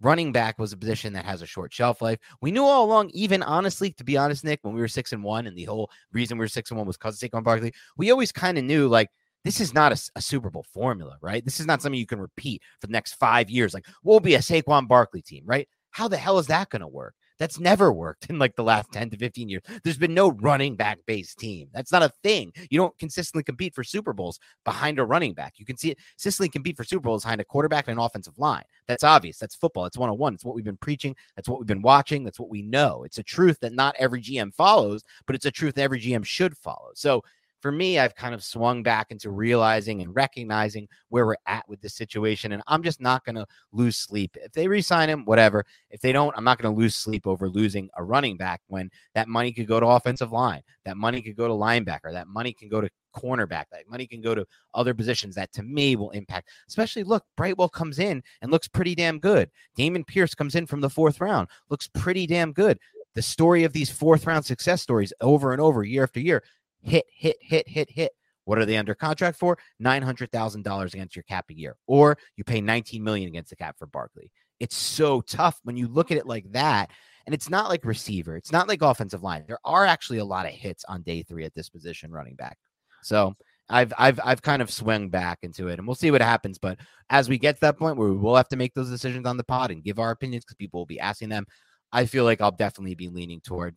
[0.00, 2.18] running back was a position that has a short shelf life.
[2.40, 5.24] We knew all along, even honestly, to be honest, Nick, when we were six and
[5.24, 7.72] one, and the whole reason we were six and one was because of Saquon Barkley.
[7.96, 9.08] We always kind of knew, like,
[9.44, 11.44] this is not a, a, Super Bowl formula, right?
[11.44, 13.74] This is not something you can repeat for the next five years.
[13.74, 15.68] Like, we'll be a Saquon Barkley team, right?
[15.94, 17.14] How the hell is that going to work?
[17.38, 18.94] That's never worked in like the last mm.
[18.94, 19.62] 10 to 15 years.
[19.84, 21.68] There's been no running back based team.
[21.72, 22.52] That's not a thing.
[22.68, 25.54] You don't consistently compete for Super Bowls behind a running back.
[25.56, 28.36] You can see it consistently compete for Super Bowls behind a quarterback and an offensive
[28.40, 28.64] line.
[28.88, 29.38] That's obvious.
[29.38, 29.86] That's football.
[29.86, 30.34] It's one on one.
[30.34, 31.14] It's what we've been preaching.
[31.36, 32.24] That's what we've been watching.
[32.24, 33.04] That's what we know.
[33.04, 36.58] It's a truth that not every GM follows, but it's a truth every GM should
[36.58, 36.90] follow.
[36.94, 37.22] So
[37.64, 41.80] for me, I've kind of swung back into realizing and recognizing where we're at with
[41.80, 42.52] this situation.
[42.52, 44.36] And I'm just not going to lose sleep.
[44.38, 45.64] If they resign him, whatever.
[45.88, 48.90] If they don't, I'm not going to lose sleep over losing a running back when
[49.14, 52.52] that money could go to offensive line, that money could go to linebacker, that money
[52.52, 56.10] can go to cornerback, that money can go to other positions that to me will
[56.10, 56.50] impact.
[56.68, 59.50] Especially look, Brightwell comes in and looks pretty damn good.
[59.78, 62.78] Dameon Pierce comes in from the fourth round, looks pretty damn good.
[63.14, 66.42] The story of these fourth round success stories over and over, year after year,
[66.84, 68.12] hit, hit, hit, hit, hit.
[68.44, 69.58] What are they under contract for?
[69.80, 73.50] Nine hundred thousand dollars against your cap a year, or you pay nineteen million against
[73.50, 74.30] the cap for Barkley.
[74.60, 76.90] It's so tough when you look at it like that.
[77.26, 79.44] And it's not like receiver, it's not like offensive line.
[79.48, 82.58] There are actually a lot of hits on day three at this position, running back.
[83.02, 83.34] So
[83.70, 86.58] I've I've I've kind of swung back into it, and we'll see what happens.
[86.58, 89.26] But as we get to that point where we will have to make those decisions
[89.26, 91.46] on the pod and give our opinions because people will be asking them,
[91.92, 93.74] I feel like I'll definitely be leaning toward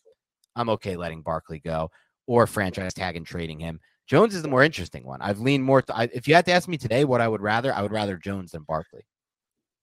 [0.57, 1.89] I'm okay letting Barkley go
[2.27, 3.79] or franchise tag and trading him.
[4.05, 5.21] Jones is the more interesting one.
[5.21, 5.81] I've leaned more.
[5.81, 7.91] To, I, if you had to ask me today what I would rather, I would
[7.91, 9.05] rather Jones than Barkley.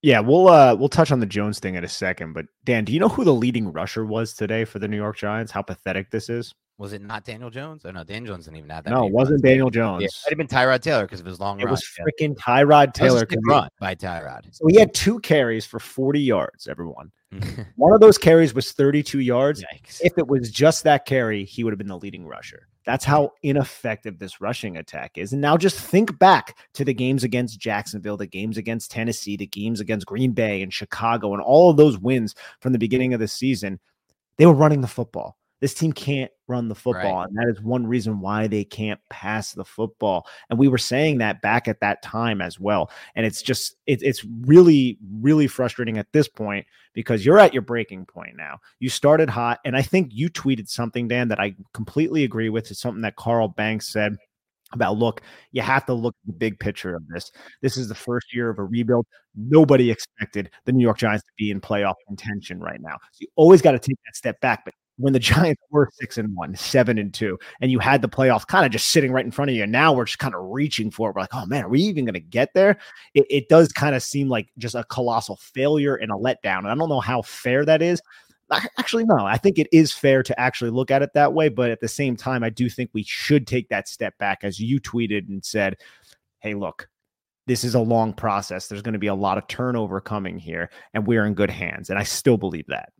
[0.00, 2.34] Yeah, we'll uh we'll touch on the Jones thing in a second.
[2.34, 5.16] But Dan, do you know who the leading rusher was today for the New York
[5.16, 5.50] Giants?
[5.50, 6.54] How pathetic this is.
[6.76, 7.82] Was it not Daniel Jones?
[7.84, 8.90] Oh no, Daniel Jones didn't even have that.
[8.90, 10.02] No, it wasn't Daniel Jones.
[10.02, 11.68] Yeah, it might have been Tyrod Taylor because of his long it run.
[11.68, 13.26] It was freaking Tyrod Taylor.
[13.46, 14.52] run by Tyrod.
[14.52, 17.12] So he had two carries for 40 yards, everyone.
[17.34, 17.62] Mm-hmm.
[17.76, 19.62] One of those carries was 32 yards.
[19.62, 20.00] Yikes.
[20.02, 22.68] If it was just that carry, he would have been the leading rusher.
[22.84, 25.32] That's how ineffective this rushing attack is.
[25.32, 29.46] And now just think back to the games against Jacksonville, the games against Tennessee, the
[29.46, 33.20] games against Green Bay and Chicago, and all of those wins from the beginning of
[33.20, 33.80] the season.
[34.36, 35.38] They were running the football.
[35.60, 37.20] This team can't run the football.
[37.20, 37.28] Right.
[37.28, 40.26] And that is one reason why they can't pass the football.
[40.50, 42.90] And we were saying that back at that time as well.
[43.14, 47.62] And it's just, it, it's really, really frustrating at this point because you're at your
[47.62, 48.58] breaking point now.
[48.78, 49.60] You started hot.
[49.64, 52.70] And I think you tweeted something, Dan, that I completely agree with.
[52.70, 54.16] It's something that Carl Banks said
[54.72, 57.30] about look, you have to look at the big picture of this.
[57.62, 59.06] This is the first year of a rebuild.
[59.36, 62.96] Nobody expected the New York Giants to be in playoff contention right now.
[63.12, 64.64] So you always got to take that step back.
[64.64, 68.08] But when the Giants were six and one, seven and two, and you had the
[68.08, 69.62] playoffs kind of just sitting right in front of you.
[69.62, 71.14] And now we're just kind of reaching for it.
[71.14, 72.78] We're like, oh man, are we even going to get there?
[73.14, 76.58] It, it does kind of seem like just a colossal failure and a letdown.
[76.58, 78.00] And I don't know how fair that is.
[78.78, 81.48] Actually, no, I think it is fair to actually look at it that way.
[81.48, 84.60] But at the same time, I do think we should take that step back, as
[84.60, 85.76] you tweeted and said,
[86.40, 86.88] hey, look,
[87.46, 88.68] this is a long process.
[88.68, 91.90] There's going to be a lot of turnover coming here, and we're in good hands.
[91.90, 92.90] And I still believe that.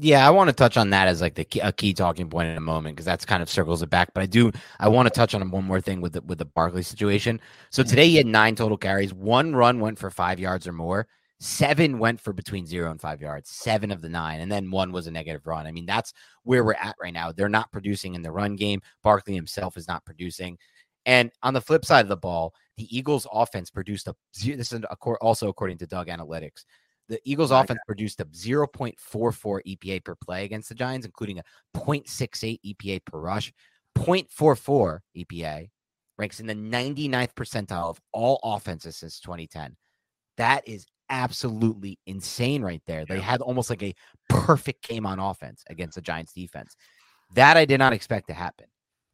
[0.00, 2.48] Yeah, I want to touch on that as like the key, a key talking point
[2.48, 4.14] in a moment because that's kind of circles it back.
[4.14, 6.44] But I do I want to touch on one more thing with the with the
[6.44, 7.40] Barkley situation.
[7.70, 7.90] So mm-hmm.
[7.90, 9.12] today he had nine total carries.
[9.12, 11.08] One run went for five yards or more.
[11.40, 13.50] Seven went for between zero and five yards.
[13.50, 15.66] Seven of the nine, and then one was a negative run.
[15.66, 16.12] I mean, that's
[16.44, 17.32] where we're at right now.
[17.32, 18.82] They're not producing in the run game.
[19.02, 20.58] Barkley himself is not producing.
[21.06, 24.14] And on the flip side of the ball, the Eagles' offense produced a.
[24.44, 24.82] This is
[25.20, 26.64] also according to Doug Analytics
[27.08, 28.96] the Eagles offense produced a 0.44
[29.66, 31.44] EPA per play against the Giants, including a
[31.76, 33.52] 0.68 EPA per rush.
[33.96, 35.70] 0.44 EPA
[36.18, 39.76] ranks in the 99th percentile of all offenses since 2010.
[40.36, 43.04] That is absolutely insane right there.
[43.06, 43.94] They had almost like a
[44.28, 46.76] perfect game on offense against the Giants defense.
[47.34, 48.66] That I did not expect to happen.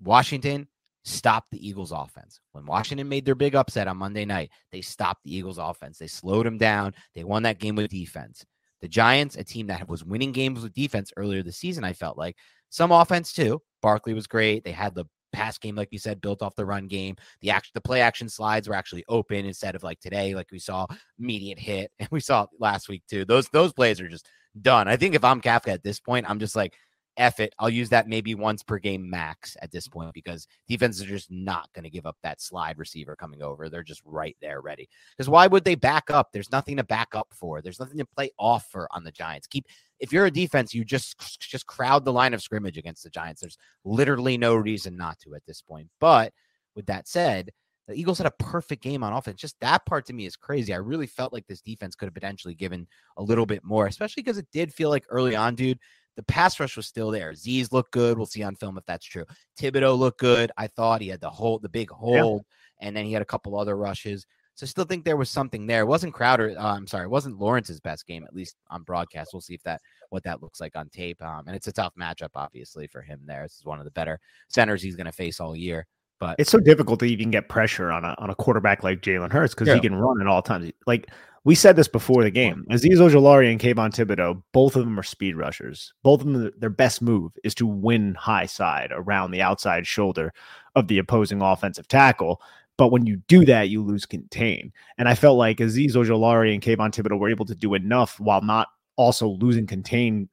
[0.02, 0.68] Washington
[1.05, 2.40] stopped the Eagles offense.
[2.53, 5.99] When Washington made their big upset on Monday night, they stopped the Eagles offense.
[5.99, 6.95] They slowed them down.
[7.14, 8.45] They won that game with defense.
[8.81, 12.19] The Giants, a team that was winning games with defense earlier this season, I felt
[12.19, 12.37] like
[12.71, 13.62] some offense too.
[13.83, 14.64] Barkley was great.
[14.64, 17.17] They had the pass game, like you said, built off the run game.
[17.40, 20.59] The action, the play action slides were actually open instead of like today, like we
[20.59, 20.87] saw
[21.19, 23.25] immediate hit, and we saw last week too.
[23.25, 24.27] Those those plays are just
[24.61, 24.88] done.
[24.88, 26.75] I think if I'm Kafka at this point, I'm just like,
[27.16, 27.55] F it.
[27.59, 31.31] I'll use that maybe once per game max at this point because defenses are just
[31.31, 33.68] not going to give up that slide receiver coming over.
[33.68, 34.88] They're just right there ready.
[35.16, 36.33] Because why would they back up?
[36.33, 37.62] There's nothing to back up for.
[37.62, 39.46] There's nothing to play off for on the Giants.
[39.46, 39.66] Keep
[40.00, 43.40] if you're a defense, you just just crowd the line of scrimmage against the Giants.
[43.40, 45.88] There's literally no reason not to at this point.
[46.00, 46.33] But
[46.74, 47.50] with that said,
[47.87, 49.40] the Eagles had a perfect game on offense.
[49.40, 50.72] Just that part to me is crazy.
[50.72, 52.87] I really felt like this defense could have potentially given
[53.18, 55.79] a little bit more, especially because it did feel like early on, dude,
[56.16, 57.35] the pass rush was still there.
[57.35, 58.16] Z's looked good.
[58.16, 59.24] We'll see on film if that's true.
[59.59, 60.53] Thibodeaux looked good.
[60.57, 62.44] I thought he had the hold, the big hold,
[62.81, 62.88] yeah.
[62.88, 64.27] and then he had a couple other rushes.
[64.57, 65.81] So I still think there was something there.
[65.81, 66.55] It wasn't Crowder.
[66.57, 69.31] Uh, I'm sorry, it wasn't Lawrence's best game, at least on broadcast.
[69.33, 71.20] We'll see if that what that looks like on tape.
[71.22, 73.42] Um, and it's a tough matchup, obviously, for him there.
[73.42, 75.87] This is one of the better centers he's going to face all year.
[76.20, 79.33] But it's so difficult to even get pressure on a on a quarterback like Jalen
[79.33, 79.74] Hurts because yeah.
[79.74, 80.70] he can run at all times.
[80.87, 81.11] Like
[81.44, 82.64] we said this before the game.
[82.70, 85.92] Azeez Ojulari and Kayvon Thibodeaux, both of them are speed rushers.
[86.02, 90.33] Both of them, their best move is to win high side around the outside shoulder
[90.74, 92.40] of the opposing offensive tackle.
[92.78, 94.72] But when you do that, you lose contain.
[94.96, 98.40] And I felt like Azeez Ojulari and Kayvon Thibodeaux were able to do enough while
[98.40, 100.28] not also losing contain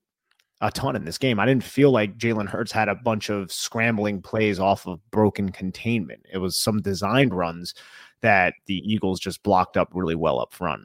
[0.61, 1.39] a ton in this game.
[1.39, 5.51] I didn't feel like Jalen Hurts had a bunch of scrambling plays off of broken
[5.51, 6.25] containment.
[6.31, 7.73] It was some designed runs
[8.21, 10.83] that the Eagles just blocked up really well up front.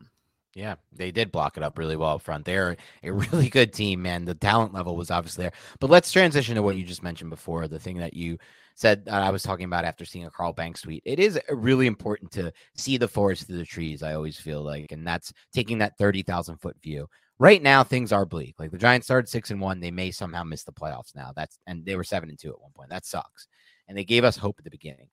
[0.56, 2.46] Yeah, they did block it up really well up front.
[2.46, 4.24] They're a really good team, man.
[4.24, 5.52] The talent level was obviously there.
[5.80, 8.38] But let's transition to what you just mentioned before, the thing that you
[8.74, 11.02] said that I was talking about after seeing a Carl Banks tweet.
[11.04, 14.92] It is really important to see the forest through the trees, I always feel like,
[14.92, 17.06] and that's taking that 30,000 foot view.
[17.38, 18.54] Right now, things are bleak.
[18.58, 19.78] Like the Giants started six and one.
[19.78, 21.32] They may somehow miss the playoffs now.
[21.36, 22.88] That's and they were seven and two at one point.
[22.88, 23.46] That sucks.
[23.88, 25.10] And they gave us hope at the beginning.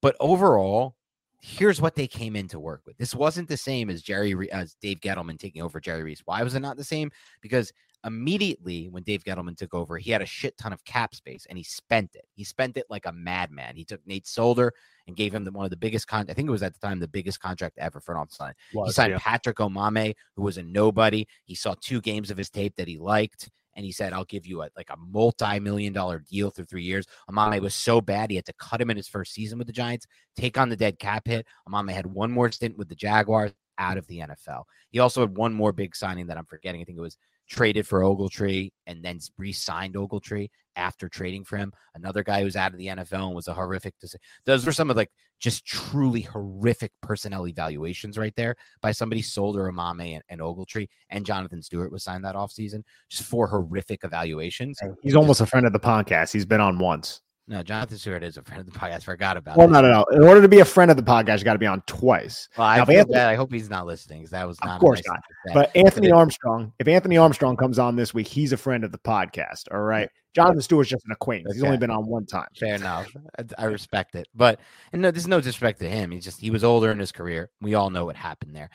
[0.00, 0.94] But overall,
[1.40, 2.96] here's what they came in to work with.
[2.98, 6.22] This wasn't the same as Jerry as Dave Gettleman taking over Jerry Reese.
[6.24, 7.10] Why was it not the same?
[7.40, 7.72] Because
[8.04, 11.56] immediately when Dave Gettleman took over, he had a shit ton of cap space and
[11.56, 12.26] he spent it.
[12.34, 13.76] He spent it like a madman.
[13.76, 14.72] He took Nate Solder
[15.06, 16.26] and gave him the, one of the biggest con.
[16.28, 18.54] I think it was at the time the biggest contract ever for an offside.
[18.72, 19.18] He signed yeah.
[19.18, 21.26] Patrick Omameh, who was a nobody.
[21.44, 24.46] He saw two games of his tape that he liked and he said, I'll give
[24.46, 27.06] you a, like a multi-million dollar deal through three years.
[27.30, 29.72] Omameh was so bad he had to cut him in his first season with the
[29.72, 31.46] Giants, take on the dead cap hit.
[31.66, 34.64] Omameh had one more stint with the Jaguars out of the NFL.
[34.90, 36.82] He also had one more big signing that I'm forgetting.
[36.82, 37.16] I think it was
[37.50, 41.72] traded for Ogletree and then re-signed Ogletree after trading for him.
[41.94, 43.94] Another guy who's out of the NFL and was a horrific.
[44.00, 44.20] Decision.
[44.46, 45.10] Those were some of like
[45.40, 51.26] just truly horrific personnel evaluations right there by somebody Solder Omameh and, and Ogletree and
[51.26, 52.82] Jonathan Stewart was signed that offseason.
[53.08, 54.78] Just four horrific evaluations.
[55.02, 56.32] He's almost a friend of the podcast.
[56.32, 57.20] He's been on once.
[57.48, 59.02] No, Jonathan Stewart is a friend of the podcast.
[59.02, 59.56] Forgot about.
[59.56, 60.04] Well, no, no, no.
[60.12, 62.48] In order to be a friend of the podcast, you got to be on twice.
[62.56, 64.20] Well, I, now, Anthony, I hope he's not listening.
[64.20, 64.76] Because that was not.
[64.76, 65.54] Of course nice not.
[65.54, 68.98] But Anthony Armstrong, if Anthony Armstrong comes on this week, he's a friend of the
[68.98, 69.64] podcast.
[69.72, 70.08] All right.
[70.32, 71.50] Jonathan Stewart's just an acquaintance.
[71.50, 71.56] Okay.
[71.56, 72.46] He's only been on one time.
[72.56, 73.08] Fair enough.
[73.36, 74.60] I, I respect it, but
[74.92, 76.12] and no, there's no disrespect to him.
[76.12, 77.50] He's just he was older in his career.
[77.60, 78.70] We all know what happened there.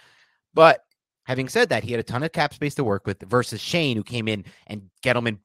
[0.53, 0.81] But
[1.23, 3.95] having said that, he had a ton of cap space to work with versus Schoen,
[3.95, 5.39] who came in and Gettleman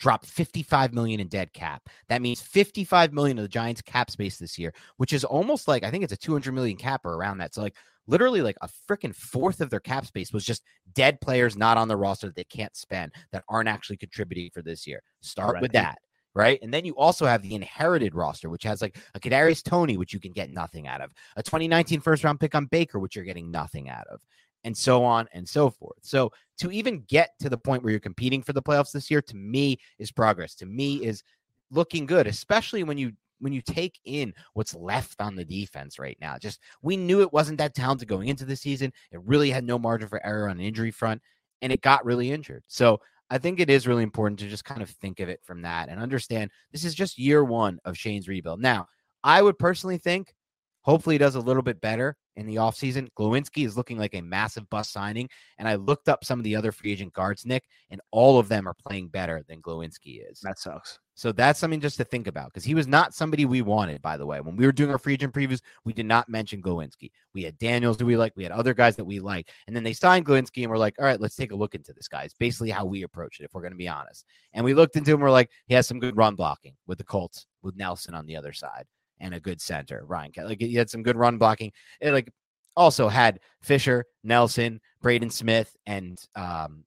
[0.00, 1.88] dropped 55 million in dead cap.
[2.08, 5.84] That means 55 million of the Giants cap space this year, which is almost like
[5.84, 7.54] I think it's a 200 million cap or around that.
[7.54, 10.62] So like literally like a freaking fourth of their cap space was just
[10.94, 14.62] dead players not on the roster that they can't spend that aren't actually contributing for
[14.62, 15.02] this year.
[15.20, 15.62] Start right.
[15.62, 15.98] with that.
[16.32, 16.60] Right.
[16.62, 20.14] And then you also have the inherited roster, which has like a Kadarius Toney, which
[20.14, 23.24] you can get nothing out of, a 2019 first round pick on Baker, which you're
[23.24, 24.20] getting nothing out of
[24.64, 25.98] and so on and so forth.
[26.02, 29.22] So to even get to the point where you're competing for the playoffs this year,
[29.22, 30.54] to me is progress.
[30.56, 31.22] To me is
[31.70, 36.18] looking good, especially when you when you take in what's left on the defense right
[36.20, 36.36] now.
[36.36, 38.92] Just we knew it wasn't that talented going into the season.
[39.10, 41.22] It really had no margin for error on the injury front,
[41.62, 42.62] and it got really injured.
[42.66, 45.62] So I think it is really important to just kind of think of it from
[45.62, 48.60] that and understand this is just year one of Schoen's rebuild.
[48.60, 48.88] Now,
[49.22, 50.34] I would personally think
[50.82, 53.08] hopefully he does a little bit better in the offseason.
[53.18, 55.28] Glowinski is looking like a massive bust signing.
[55.58, 58.48] And I looked up some of the other free agent guards, Nick, and all of
[58.48, 60.40] them are playing better than Glowinski is.
[60.40, 60.98] That sucks.
[61.14, 64.16] So that's something just to think about because he was not somebody we wanted, by
[64.16, 64.40] the way.
[64.40, 67.10] When we were doing our free agent previews, we did not mention Glowinski.
[67.34, 69.50] We had Daniels who we like, we had other guys that we like.
[69.66, 71.92] And then they signed Glowinski and we're like, all right, let's take a look into
[71.92, 72.22] this guy.
[72.22, 74.24] It's basically how we approach it, if we're going to be honest.
[74.54, 77.04] And we looked into him, we're like, he has some good run blocking with the
[77.04, 78.86] Colts, with Nelson on the other side
[79.20, 80.48] and a good center, Ryan Kelly.
[80.48, 81.72] Like he had some good run blocking.
[82.00, 82.30] It like
[82.76, 86.84] also had Fisher, Nelson, Braden Smith, and um,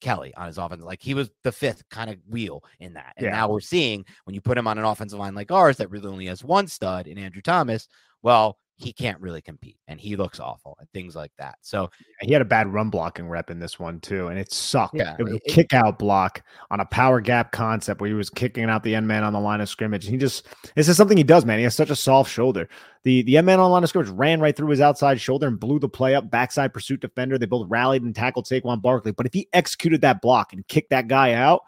[0.00, 0.82] Kelly on his offense.
[0.82, 3.14] Like he was the fifth kind of wheel in that.
[3.16, 3.32] And Yeah.
[3.32, 6.08] now we're seeing when you put him on an offensive line like ours that really
[6.08, 7.88] only has one stud in Andrew Thomas,
[8.22, 11.56] well, he can't really compete and he looks awful and things like that.
[11.60, 11.90] So
[12.22, 14.94] He had a bad run blocking rep in this one too, and it sucked.
[14.94, 18.30] Yeah, it was a kick out block on a power gap concept where he was
[18.30, 20.06] kicking out the end man on the line of scrimmage.
[20.06, 21.58] He just this is something he does, man.
[21.58, 22.70] He has such a soft shoulder.
[23.04, 25.46] The the end man on the line of scrimmage ran right through his outside shoulder
[25.46, 26.30] and blew the play up.
[26.30, 27.36] Backside pursuit defender.
[27.36, 29.12] They both rallied and tackled Saquon Barkley.
[29.12, 31.62] But if he executed that block and kicked that guy out,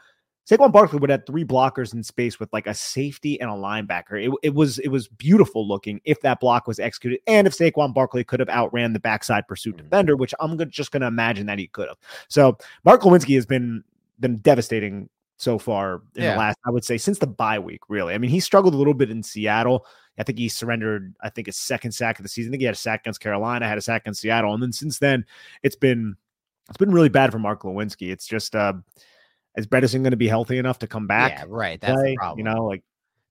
[0.49, 4.23] Saquon Barkley would have three blockers in space with like a safety and a linebacker.
[4.27, 7.95] It, it was it was beautiful looking if that block was executed, and if Saquon
[7.95, 9.85] Barkley could have outran the backside pursuit Mhm.
[9.85, 11.99] defender, which I'm gonna, just going to imagine that he could have.
[12.29, 13.85] So Mark Glowinski has been
[14.19, 16.33] been devastating so far in Yeah.
[16.33, 17.81] the last, I would say, since the bye week.
[17.89, 19.87] Really, I mean, he struggled a little bit in Seattle.
[20.19, 21.15] I think he surrendered.
[21.23, 22.51] I think his second sack of the season.
[22.51, 24.73] I think he had a sack against Carolina, had a sack against Seattle, and then
[24.73, 25.25] since then,
[25.63, 26.17] it's been
[26.69, 28.13] it's been really bad for Mark Glowinski.
[28.13, 28.75] It's just uh,
[29.57, 31.33] is Bredeson going to be healthy enough to come back?
[31.33, 31.81] yeah, right.
[31.81, 32.13] That's play?
[32.13, 32.39] the problem.
[32.39, 32.83] You know, like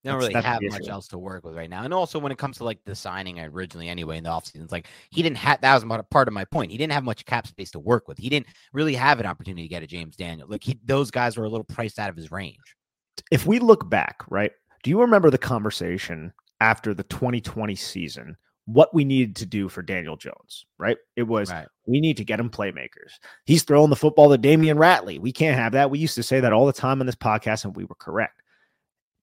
[0.04, 1.84] They don't really have much else to work with right now.
[1.84, 4.72] And also when it comes to like the signing originally anyway in the offseason, it's
[4.72, 6.72] like he didn't have that was part of my point.
[6.72, 8.18] He didn't have much cap space to work with.
[8.18, 10.48] He didn't really have an opportunity to get a James Daniel.
[10.48, 12.76] Like he, those guys were a little priced out of his range.
[13.32, 14.52] if we look back, right?
[14.84, 18.36] Do you remember the conversation after the 2020 season?
[18.74, 20.98] What we needed to do for Daniel Jones, right?
[21.16, 21.68] It was Right.
[21.86, 23.20] we need to get him playmakers.
[23.46, 25.20] He's throwing the football to Damion Ratley.
[25.20, 25.90] We can't have that.
[25.92, 28.42] We used to say that all the time on this podcast, and we were correct.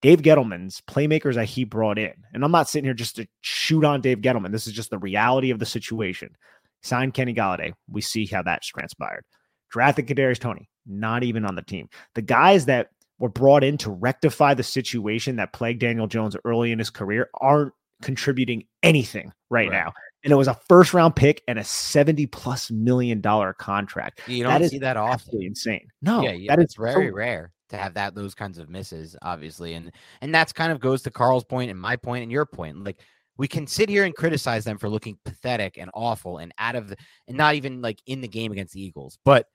[0.03, 3.85] Dave Gettleman's playmakers that he brought in, and I'm not sitting here just to shoot
[3.85, 4.53] on Dave Gettleman.
[4.53, 6.37] This is just the reality of the situation.
[6.83, 7.73] Signed Kenny Golladay.
[7.91, 9.25] We see how that's transpired.
[9.71, 11.89] Drafted Kadarius Toney, not even on the team.
[12.15, 16.71] The guys that were brought in to rectify the situation that plagued Daniel Jones early
[16.71, 17.73] in his career aren't
[18.03, 19.73] contributing anything right, Right.
[19.73, 19.93] now.
[20.25, 24.21] And it was a first round pick and a 70 plus million dollar contract.
[24.27, 25.43] You That don't is see that often.
[25.43, 25.87] Insane.
[26.03, 28.69] No, yeah, yeah, that is it's very so- rare to have that those kinds of
[28.69, 32.33] misses, obviously, and and that's kind of goes to Carl's point and my point and
[32.33, 32.83] your point.
[32.83, 33.01] Like
[33.37, 36.89] we can sit here and criticize them for looking pathetic and awful and out of
[36.89, 36.97] the
[37.29, 39.47] and not even like in the game against the Eagles, but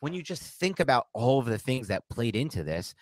[0.00, 2.92] when you just think about all of the things that played into this,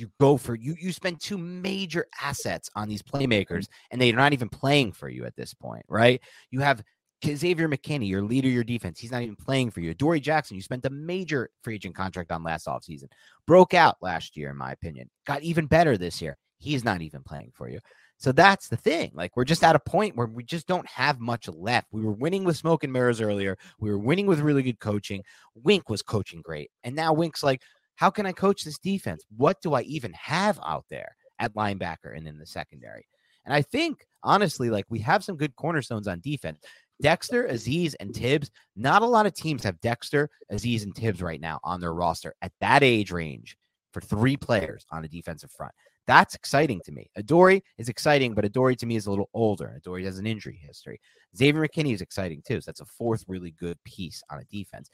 [0.00, 3.92] you go for you you spend two major assets on these playmakers mm-hmm.
[3.92, 6.20] and they're not even playing for you at this point, right?
[6.50, 6.82] You have
[7.24, 9.92] Xavier McKinney, your leader, your defense, he's not even playing for you.
[9.92, 13.08] Dory Jackson, you spent a major free agent contract on last offseason.
[13.46, 15.10] Broke out last year, in my opinion.
[15.26, 16.38] Got even better this year.
[16.58, 17.80] He's not even playing for you.
[18.16, 19.12] So that's the thing.
[19.14, 21.88] Like, we're just at a point where we just don't have much left.
[21.90, 23.56] We were winning with smoke and mirrors earlier.
[23.78, 25.22] We were winning with really good coaching.
[25.54, 26.70] Wink was coaching great.
[26.84, 27.62] And now Wink's like,
[28.00, 29.26] how can I coach this defense?
[29.36, 33.06] What do I even have out there at linebacker and in the secondary?
[33.44, 36.60] And I think, honestly, like we have some good cornerstones on defense.
[37.02, 38.50] Dexter, Azeez, and Tibbs.
[38.74, 42.34] Not a lot of teams have Dexter, Azeez, and Tibbs right now on their roster
[42.40, 43.58] at that age range
[43.92, 45.72] for three players on a defensive front.
[46.06, 47.10] That's exciting to me.
[47.18, 49.74] Adoree is exciting, but Adoree to me is a little older.
[49.76, 51.02] Adoree has an injury history.
[51.36, 52.62] Xavier McKinney is exciting too.
[52.62, 54.88] So that's a fourth really good piece on a defense.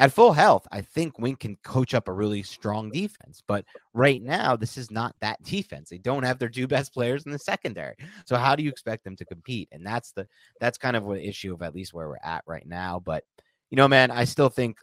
[0.00, 3.42] At full health, I think Wink can coach up a really strong defense.
[3.46, 5.90] But right now, this is not that defense.
[5.90, 7.96] They don't have their two best players in the secondary.
[8.24, 9.68] So how do you expect them to compete?
[9.72, 10.26] And that's the
[10.58, 12.98] that's kind of what issue of at least where we're at right now.
[12.98, 13.24] But
[13.68, 14.78] you know, man, I still think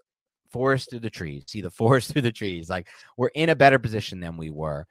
[0.52, 1.46] forest through the trees.
[1.48, 2.70] See the forest through the trees.
[2.70, 2.88] Like
[3.18, 4.86] we're in a better position than we were.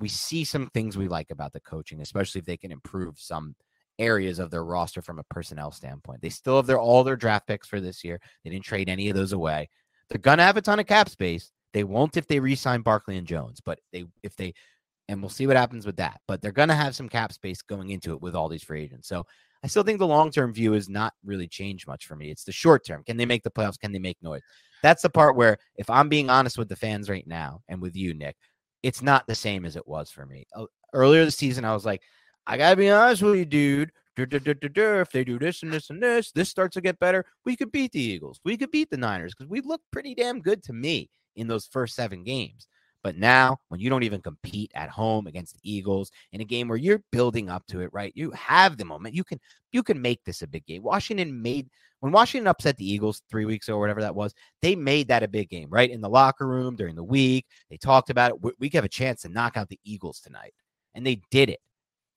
[0.00, 3.54] We see some things we like about the coaching, especially if they can improve some
[4.00, 6.22] areas of their roster from a personnel standpoint.
[6.22, 8.20] They still have their all their draft picks for this year.
[8.42, 9.68] They didn't trade any of those away.
[10.08, 11.52] They're gonna have a ton of cap space.
[11.72, 14.54] They won't if they re-sign Barkley and Jones, but they if they
[15.08, 16.20] and we'll see what happens with that.
[16.26, 19.08] But they're gonna have some cap space going into it with all these free agents.
[19.08, 19.24] So
[19.62, 22.30] I still think the long-term view is not really changed much for me.
[22.30, 23.04] It's the short term.
[23.04, 23.78] Can they make the playoffs?
[23.78, 24.40] Can they make noise?
[24.82, 27.94] That's the part where if I'm being honest with the fans right now and with
[27.94, 28.36] you, Nick,
[28.82, 30.46] it's not the same as it was for me.
[30.54, 32.02] Uh, Earlier this season, I was like,
[32.46, 33.92] I gotta be honest with you, dude.
[34.16, 37.24] If they do this and this and this, this starts to get better.
[37.46, 38.38] We could beat the Eagles.
[38.44, 41.66] We could beat the Niners because we looked pretty damn good to me in those
[41.66, 42.66] first seven games.
[43.02, 46.68] But now, when you don't even compete at home against the Eagles in a game
[46.68, 48.12] where you're building up to it, right?
[48.14, 49.14] You have the moment.
[49.14, 49.40] You can
[49.72, 50.82] you can make this a big game.
[50.82, 51.70] Washington made
[52.00, 54.34] when Washington upset the Eagles three weeks ago, or whatever that was.
[54.60, 55.90] They made that a big game, right?
[55.90, 58.42] In the locker room during the week, they talked about it.
[58.42, 60.52] We, we have a chance to knock out the Eagles tonight,
[60.94, 61.60] and they did it.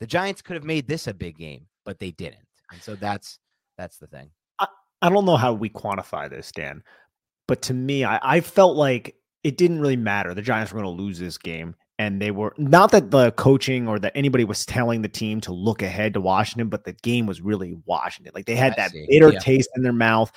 [0.04, 2.44] The Giants could have made this a big game, but they didn't,
[2.74, 3.40] and so that's
[3.78, 4.30] that's the thing.
[4.60, 6.84] I don't know how we quantify this, Dan,
[7.48, 10.34] but to me, I, I felt like it didn't really matter.
[10.34, 11.74] The Giants were going to lose this game.
[12.00, 15.54] And they were not that the coaching or that anybody was telling the team to
[15.54, 18.34] look ahead to Washington, but the game was really Washington.
[18.36, 19.06] Like they had I that see.
[19.08, 19.40] bitter Yeah.
[19.40, 20.32] taste in their mouth.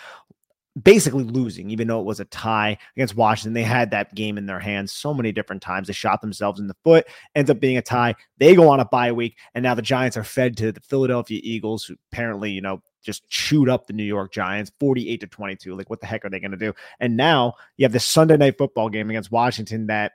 [0.83, 3.55] Basically losing, even though it was a tie against Washington.
[3.55, 5.87] They had that game in their hands so many different times.
[5.87, 8.15] They shot themselves in the foot, ends up being a tie.
[8.39, 11.41] They go on a bye week, and now the Giants are fed to the Philadelphia
[11.43, 15.75] Eagles, who apparently, you know, just chewed up the New York Giants 48 to 22.
[15.75, 16.75] Like, what the heck are they going to do?
[17.01, 20.13] And now you have this Sunday night football game against Washington that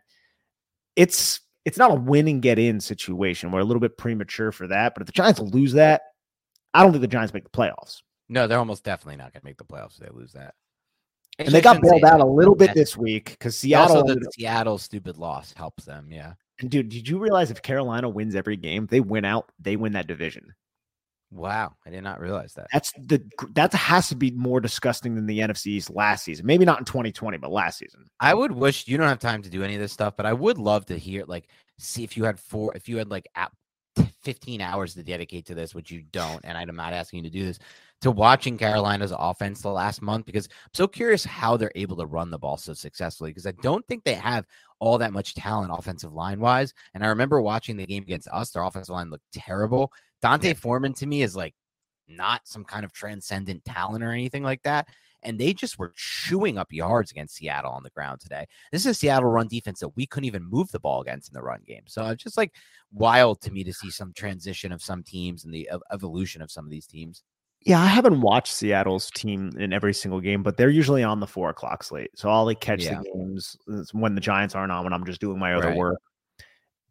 [0.95, 3.51] it's it's not a win and get in situation.
[3.51, 4.93] We're a little bit premature for that.
[4.93, 6.01] But if the Giants lose that,
[6.73, 8.01] I don't think the Giants make the playoffs.
[8.31, 10.55] No, they're almost definitely not going to make the playoffs if they lose that.
[11.37, 13.97] And they got bailed out a little bit this week because Seattle.
[13.97, 16.07] Also, the Seattle stupid loss helps them.
[16.09, 16.33] Yeah.
[16.61, 19.93] And dude, did you realize if Carolina wins every game, they win out, they win
[19.93, 20.53] that division.
[21.29, 22.67] Wow, I did not realize that.
[22.71, 23.21] That's the
[23.53, 26.45] that has to be more disgusting than the NFC's last season.
[26.45, 28.05] Maybe not in 2020, but last season.
[28.19, 30.33] I would wish you don't have time to do any of this stuff, but I
[30.33, 33.27] would love to hear like see if you had four if you had like
[34.23, 37.37] 15 hours to dedicate to this, which you don't, and I'm not asking you to
[37.37, 37.59] do this,
[38.01, 42.05] to watching Carolina's offense the last month because I'm so curious how they're able to
[42.05, 44.45] run the ball so successfully because I don't think they have
[44.79, 46.73] all that much talent offensive line wise.
[46.93, 49.91] And I remember watching the game against us, their offensive line looked terrible.
[50.21, 50.53] D'Onta yeah.
[50.53, 51.53] Foreman to me is like
[52.07, 54.87] not some kind of transcendent talent or anything like that.
[55.23, 58.47] And they just were chewing up yards against Seattle on the ground today.
[58.71, 61.33] This is a Seattle run defense that we couldn't even move the ball against in
[61.33, 61.83] the run game.
[61.87, 62.53] So it's just like
[62.91, 66.65] wild to me to see some transition of some teams and the evolution of some
[66.65, 67.23] of these teams.
[67.63, 71.27] Yeah, I haven't watched Seattle's team in every single game, but they're usually on the
[71.27, 72.09] four o'clock slate.
[72.15, 72.99] So I'll like catch yeah.
[72.99, 75.77] the games uh, when the Giants aren't on when I'm just doing my other right.
[75.77, 75.99] work.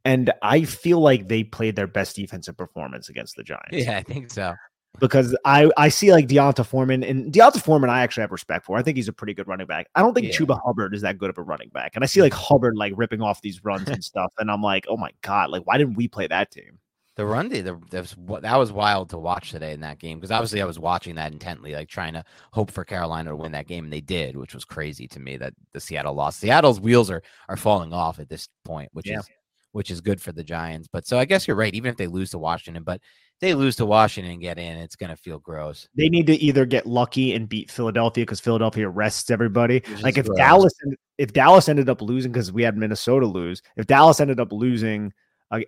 [0.04, 3.72] And I feel like they played their best defensive performance against the Giants.
[3.72, 4.54] Yeah, I think so.
[4.98, 8.76] Because I, I see like D'Onta Foreman and D'Onta Foreman, I actually have respect for.
[8.76, 9.88] I think he's a pretty good running back.
[9.94, 10.32] I don't think yeah.
[10.32, 11.92] Chuba Hubbard is that good of a running back.
[11.94, 14.32] And I see like Hubbard like ripping off these runs and stuff.
[14.38, 16.78] And I'm like, oh my God, like why didn't we play that team?
[17.16, 20.18] The run the, the, that was that was wild to watch today in that game
[20.18, 23.52] because obviously I was watching that intently, like trying to hope for Carolina to win
[23.52, 26.40] that game, and they did, which was crazy to me that the Seattle lost.
[26.40, 29.18] Seattle's wheels are are falling off at this point, which yeah.
[29.18, 29.28] is
[29.72, 30.88] which is good for the Giants.
[30.90, 33.02] But so I guess you're right, even if they lose to Washington, but
[33.40, 35.88] they lose to Washington and get in, it's going to feel gross.
[35.96, 39.82] They need to either get lucky and beat Philadelphia because Philadelphia rests everybody.
[40.02, 40.36] like if gross.
[40.36, 40.72] Dallas,
[41.18, 45.12] if Dallas ended up losing because we had Minnesota lose, if Dallas ended up losing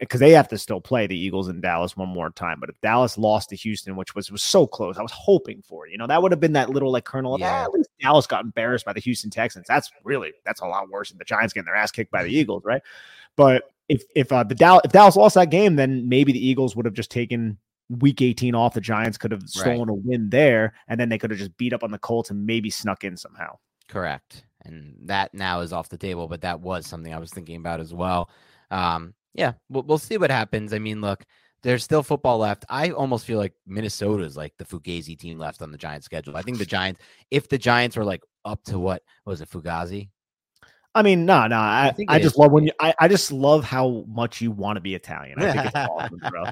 [0.00, 2.60] because uh, they have to still play the Eagles in Dallas one more time.
[2.60, 5.88] But if Dallas lost to Houston, which was was so close, I was hoping for
[5.88, 7.62] You know, that would have been that little like kernel of yeah.
[7.62, 9.66] ah, at least Dallas got embarrassed by the Houston Texans.
[9.66, 12.32] That's really that's a lot worse than the Giants getting their ass kicked by the
[12.32, 12.82] Eagles, right?
[13.34, 16.74] But if if uh, the Dallas if Dallas lost that game, then maybe the Eagles
[16.74, 17.58] would have just taken
[17.90, 18.72] week 18 off.
[18.72, 19.90] The Giants could have stolen right.
[19.90, 22.46] a win there, and then they could have just beat up on the Colts and
[22.46, 23.58] maybe snuck in somehow.
[23.88, 24.46] Correct.
[24.64, 27.80] And that now is off the table, but that was something I was thinking about
[27.80, 28.30] as well.
[28.70, 30.72] Um, yeah, we'll, we'll see what happens.
[30.72, 31.24] I mean, look,
[31.62, 32.64] there's still football left.
[32.70, 36.36] I almost feel like Minnesota is like the Fugazi team left on the Giants schedule.
[36.36, 40.08] I think the Giants, if the Giants were like up to what was it, Fugazi?
[40.94, 41.56] I mean, no, no.
[41.56, 42.72] I, I, I just love when you.
[42.78, 45.42] I, I just love how much you want to be Italian.
[45.42, 46.44] I think it's awesome, bro.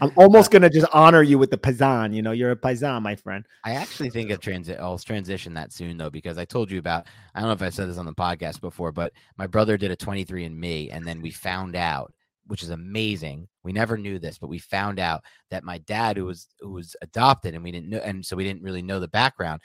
[0.00, 2.14] I'm almost gonna just honor you with the paisan.
[2.14, 3.44] You know, you're a paisan, my friend.
[3.64, 4.78] I actually think of transit.
[4.80, 7.06] I'll transition that soon though, because I told you about.
[7.34, 9.90] I don't know if I said this on the podcast before, but my brother did
[9.90, 12.12] a 23andMe, and then we found out,
[12.46, 13.48] which is amazing.
[13.62, 16.96] We never knew this, but we found out that my dad, who was who was
[17.02, 19.60] adopted, and we didn't know, and so we didn't really know the background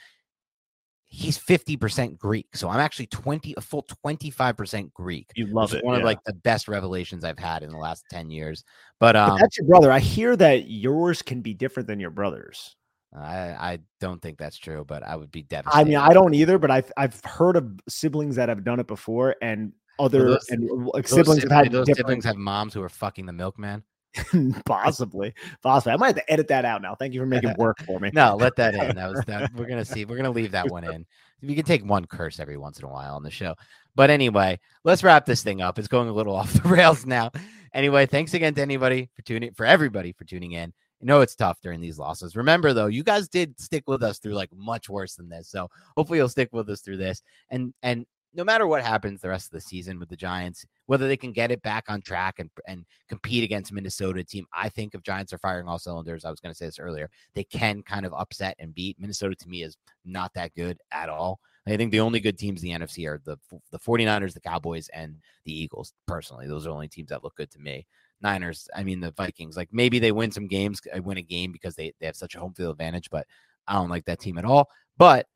[1.12, 2.46] he's 50% Greek.
[2.56, 5.30] So I'm actually 20 a full 25% Greek.
[5.36, 5.84] You love it.
[5.84, 6.00] One yeah.
[6.00, 8.64] of like the best revelations I've had in the last 10 years.
[8.98, 9.92] But um but that's your brother.
[9.92, 12.76] I hear that yours can be different than your brother's.
[13.14, 15.78] I, I don't think that's true, but I would be devastated.
[15.78, 18.86] I mean, I don't either, but I've I've heard of siblings that have done it
[18.86, 22.06] before, and other those, and those siblings, have had those different...
[22.06, 23.82] siblings have moms who are fucking the milkman.
[24.64, 25.92] possibly, possibly.
[25.92, 26.94] I might have to edit that out now.
[26.94, 28.10] Thank you for making work for me.
[28.14, 28.96] no, let that in.
[28.96, 29.54] That was that.
[29.54, 30.04] We're gonna see.
[30.04, 31.06] We're gonna leave that one in.
[31.42, 33.54] We can take one curse every once in a while on the show.
[33.94, 35.78] But anyway, let's wrap this thing up.
[35.78, 37.30] It's going a little off the rails now.
[37.74, 40.72] Anyway, thanks again to anybody for tuning for everybody for tuning in.
[41.02, 42.36] I know it's tough during these losses.
[42.36, 45.48] Remember though, you guys did stick with us through like much worse than this.
[45.48, 47.22] So hopefully you'll stick with us through this.
[47.50, 51.06] And and no matter what happens the rest of the season with the Giants, whether
[51.06, 54.94] they can get it back on track and, and compete against Minnesota team, I think
[54.94, 57.82] if Giants are firing all cylinders, I was going to say this earlier, they can
[57.82, 59.34] kind of upset and beat Minnesota.
[59.34, 61.40] To me, is not that good at all.
[61.66, 63.36] I think the only good teams in the NFC are the
[63.70, 65.92] the 49ers, the Cowboys, and the Eagles.
[66.06, 67.86] Personally, those are the only teams that look good to me.
[68.20, 71.52] Niners, I mean the Vikings, like maybe they win some games, uh, win a game
[71.52, 73.26] because they, they have such a home field advantage, but
[73.66, 74.68] I don't like that team at all.
[74.96, 75.26] But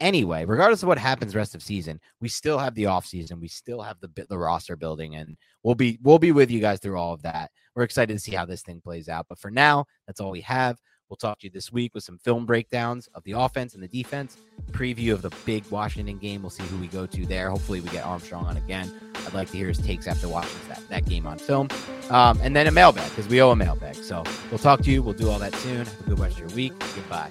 [0.00, 3.40] anyway, regardless of what happens rest of season, we still have the off season.
[3.40, 6.80] We still have the the roster building, and we'll be we'll be with you guys
[6.80, 7.50] through all of that.
[7.74, 9.26] We're excited to see how this thing plays out.
[9.28, 10.78] But for now, that's all we have.
[11.10, 13.88] We'll talk to you this week with some film breakdowns of the offense and the
[13.88, 14.38] defense,
[14.72, 16.42] preview of the big Washington game.
[16.42, 17.50] We'll see who we go to there.
[17.50, 18.92] Hopefully, we get Armstrong on again.
[19.26, 21.68] I'd like to hear his takes after watching that, that game on film.
[22.10, 23.96] Um, and then a mailbag because we owe a mailbag.
[23.96, 25.02] So we'll talk to you.
[25.02, 25.84] We'll do all that soon.
[25.84, 26.72] Have a good rest of your week.
[26.94, 27.30] Goodbye.